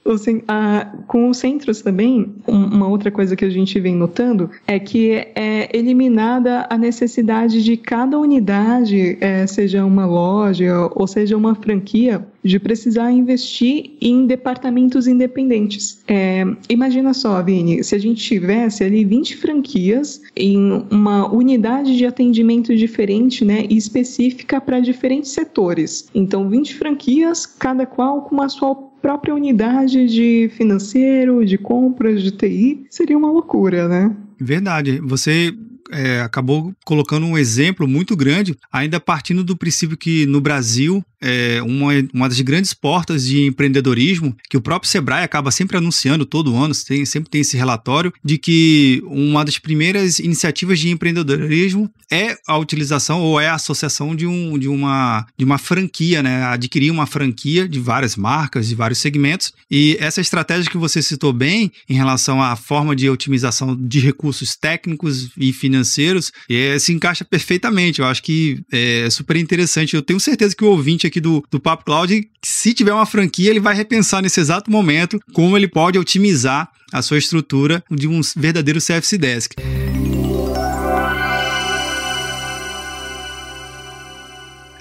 com 1.07 1.29
os 1.29 1.37
centros 1.37 1.81
também, 1.81 2.33
uma 2.45 2.87
outra 2.87 3.09
coisa 3.09 3.35
que 3.35 3.45
a 3.45 3.49
gente 3.49 3.79
vem 3.79 3.95
notando 3.95 4.49
é 4.67 4.77
que 4.77 5.11
é 5.35 5.69
eliminada 5.73 6.67
a 6.69 6.77
necessidade 6.77 7.63
de 7.63 7.77
cada 7.77 8.19
unidade, 8.19 9.17
é, 9.21 9.47
seja 9.47 9.85
uma 9.85 10.05
loja 10.05 10.89
ou 10.93 11.07
seja 11.07 11.37
uma 11.37 11.55
franquia, 11.55 12.25
de 12.43 12.59
precisar 12.59 13.11
investir 13.11 13.91
em 14.01 14.27
departamentos 14.27 15.07
independentes. 15.07 16.03
É, 16.07 16.43
imagina 16.67 17.13
só, 17.13 17.41
Vini, 17.41 17.81
se 17.83 17.95
a 17.95 17.97
gente 17.97 18.21
tivesse 18.21 18.83
ali 18.83 19.05
20 19.05 19.37
franquias 19.37 20.21
em 20.35 20.83
uma 20.91 21.31
unidade 21.33 21.95
de 21.95 22.05
atendimento 22.05 22.75
diferente 22.75 23.45
né, 23.45 23.65
e 23.69 23.77
específica 23.77 24.59
para 24.59 24.81
diferentes 24.81 25.31
setores. 25.31 26.09
Então, 26.13 26.49
20 26.49 26.75
franquias, 26.75 27.45
cada 27.45 27.85
qual 27.85 28.23
com 28.23 28.41
a 28.41 28.49
sua 28.49 28.75
própria 29.03 29.35
unidade 29.35 30.07
de 30.07 30.49
financeiro, 30.55 31.45
de 31.45 31.57
compras, 31.57 32.23
de 32.23 32.31
TI, 32.31 32.85
seria 32.89 33.17
uma 33.17 33.29
loucura, 33.29 33.85
né? 33.85 34.15
Verdade. 34.39 35.01
Você 35.03 35.53
é, 35.91 36.21
acabou 36.21 36.73
colocando 36.85 37.25
um 37.25 37.37
exemplo 37.37 37.85
muito 37.85 38.15
grande, 38.15 38.57
ainda 38.71 39.01
partindo 39.01 39.43
do 39.43 39.57
princípio 39.57 39.97
que 39.97 40.25
no 40.25 40.39
Brasil 40.39 41.03
é 41.23 41.61
uma, 41.63 41.91
uma 42.13 42.27
das 42.27 42.39
grandes 42.41 42.73
portas 42.73 43.25
de 43.25 43.45
empreendedorismo, 43.45 44.35
que 44.49 44.57
o 44.57 44.61
próprio 44.61 44.91
Sebrae 44.91 45.23
acaba 45.23 45.51
sempre 45.51 45.77
anunciando 45.77 46.25
todo 46.25 46.55
ano, 46.55 46.73
tem, 46.85 47.05
sempre 47.05 47.29
tem 47.29 47.41
esse 47.41 47.55
relatório, 47.55 48.13
de 48.23 48.37
que 48.37 49.01
uma 49.05 49.45
das 49.45 49.57
primeiras 49.57 50.19
iniciativas 50.19 50.79
de 50.79 50.89
empreendedorismo 50.89 51.89
é 52.11 52.35
a 52.47 52.57
utilização 52.57 53.21
ou 53.21 53.39
é 53.39 53.47
a 53.47 53.55
associação 53.55 54.15
de, 54.15 54.27
um, 54.27 54.57
de, 54.59 54.67
uma, 54.67 55.25
de 55.37 55.45
uma 55.45 55.57
franquia, 55.57 56.21
né? 56.21 56.43
Adquirir 56.43 56.91
uma 56.91 57.07
franquia 57.07 57.67
de 57.67 57.79
várias 57.79 58.15
marcas, 58.15 58.67
de 58.67 58.75
vários 58.75 58.99
segmentos. 58.99 59.53
E 59.71 59.97
essa 59.99 60.21
estratégia 60.21 60.69
que 60.69 60.77
você 60.77 61.01
citou 61.01 61.31
bem 61.31 61.71
em 61.89 61.95
relação 61.95 62.41
à 62.41 62.55
forma 62.55 62.95
de 62.95 63.09
otimização 63.09 63.75
de 63.75 63.99
recursos 63.99 64.55
técnicos 64.55 65.29
e 65.37 65.53
financeiros 65.53 66.31
é, 66.49 66.77
se 66.77 66.93
encaixa 66.93 67.25
perfeitamente. 67.25 67.99
Eu 67.99 68.05
acho 68.05 68.21
que 68.21 68.61
é 68.71 69.09
super 69.09 69.37
interessante. 69.37 69.95
Eu 69.95 70.01
tenho 70.01 70.19
certeza 70.19 70.55
que 70.55 70.63
o 70.63 70.69
ouvinte 70.69 71.07
aqui 71.07 71.12
do, 71.19 71.43
do 71.49 71.59
Papo 71.59 71.85
Cloud, 71.85 72.29
se 72.41 72.73
tiver 72.73 72.93
uma 72.93 73.05
franquia, 73.05 73.49
ele 73.49 73.59
vai 73.59 73.73
repensar 73.73 74.21
nesse 74.21 74.39
exato 74.39 74.69
momento 74.69 75.19
como 75.33 75.57
ele 75.57 75.67
pode 75.67 75.97
otimizar 75.97 76.69
a 76.91 77.01
sua 77.01 77.17
estrutura 77.17 77.83
de 77.89 78.07
um 78.07 78.21
verdadeiro 78.35 78.79
CFC 78.79 79.17
Desk. 79.17 79.53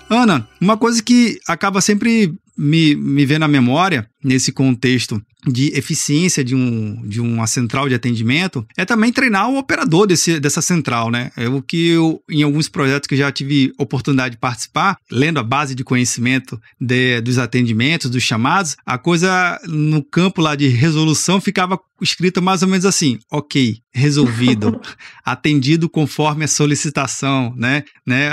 Ana, 0.09 0.47
uma 0.61 0.77
coisa 0.77 1.03
que 1.03 1.41
acaba 1.49 1.81
sempre 1.81 2.35
me, 2.57 2.95
me 2.95 3.25
vendo 3.25 3.41
na 3.41 3.49
memória 3.49 4.09
nesse 4.23 4.53
contexto 4.53 5.21
de 5.47 5.77
eficiência 5.77 6.45
de, 6.45 6.55
um, 6.55 7.03
de 7.07 7.21
uma 7.21 7.47
central 7.47 7.89
de 7.89 7.95
atendimento 7.95 8.65
é 8.77 8.85
também 8.85 9.13
treinar 9.13 9.51
o 9.51 9.59
operador 9.59 10.07
desse, 10.07 10.39
dessa 10.39 10.63
central, 10.63 11.11
né? 11.11 11.33
É 11.37 11.49
o 11.49 11.61
que 11.61 11.89
eu, 11.89 12.23
em 12.31 12.43
alguns 12.43 12.69
projetos 12.69 13.09
que 13.09 13.17
já 13.17 13.33
tive 13.33 13.73
oportunidade 13.77 14.37
de 14.37 14.41
participar, 14.41 14.97
lendo 15.11 15.41
a 15.41 15.43
base 15.43 15.75
de 15.75 15.83
conhecimento 15.83 16.61
de, 16.81 17.21
dos 17.21 17.39
atendimentos, 17.39 18.09
dos 18.09 18.23
chamados, 18.23 18.77
a 18.87 18.97
coisa 18.97 19.61
no 19.67 20.03
campo 20.05 20.41
lá 20.41 20.55
de 20.55 20.69
resolução 20.69 21.41
ficava 21.41 21.79
escrita 22.01 22.41
mais 22.41 22.63
ou 22.63 22.69
menos 22.69 22.85
assim: 22.85 23.19
ok, 23.31 23.79
resolvido, 23.93 24.81
atendido 25.25 25.89
conforme 25.89 26.45
a 26.45 26.49
solicitação, 26.49 27.53
né? 27.57 27.83
né? 28.07 28.31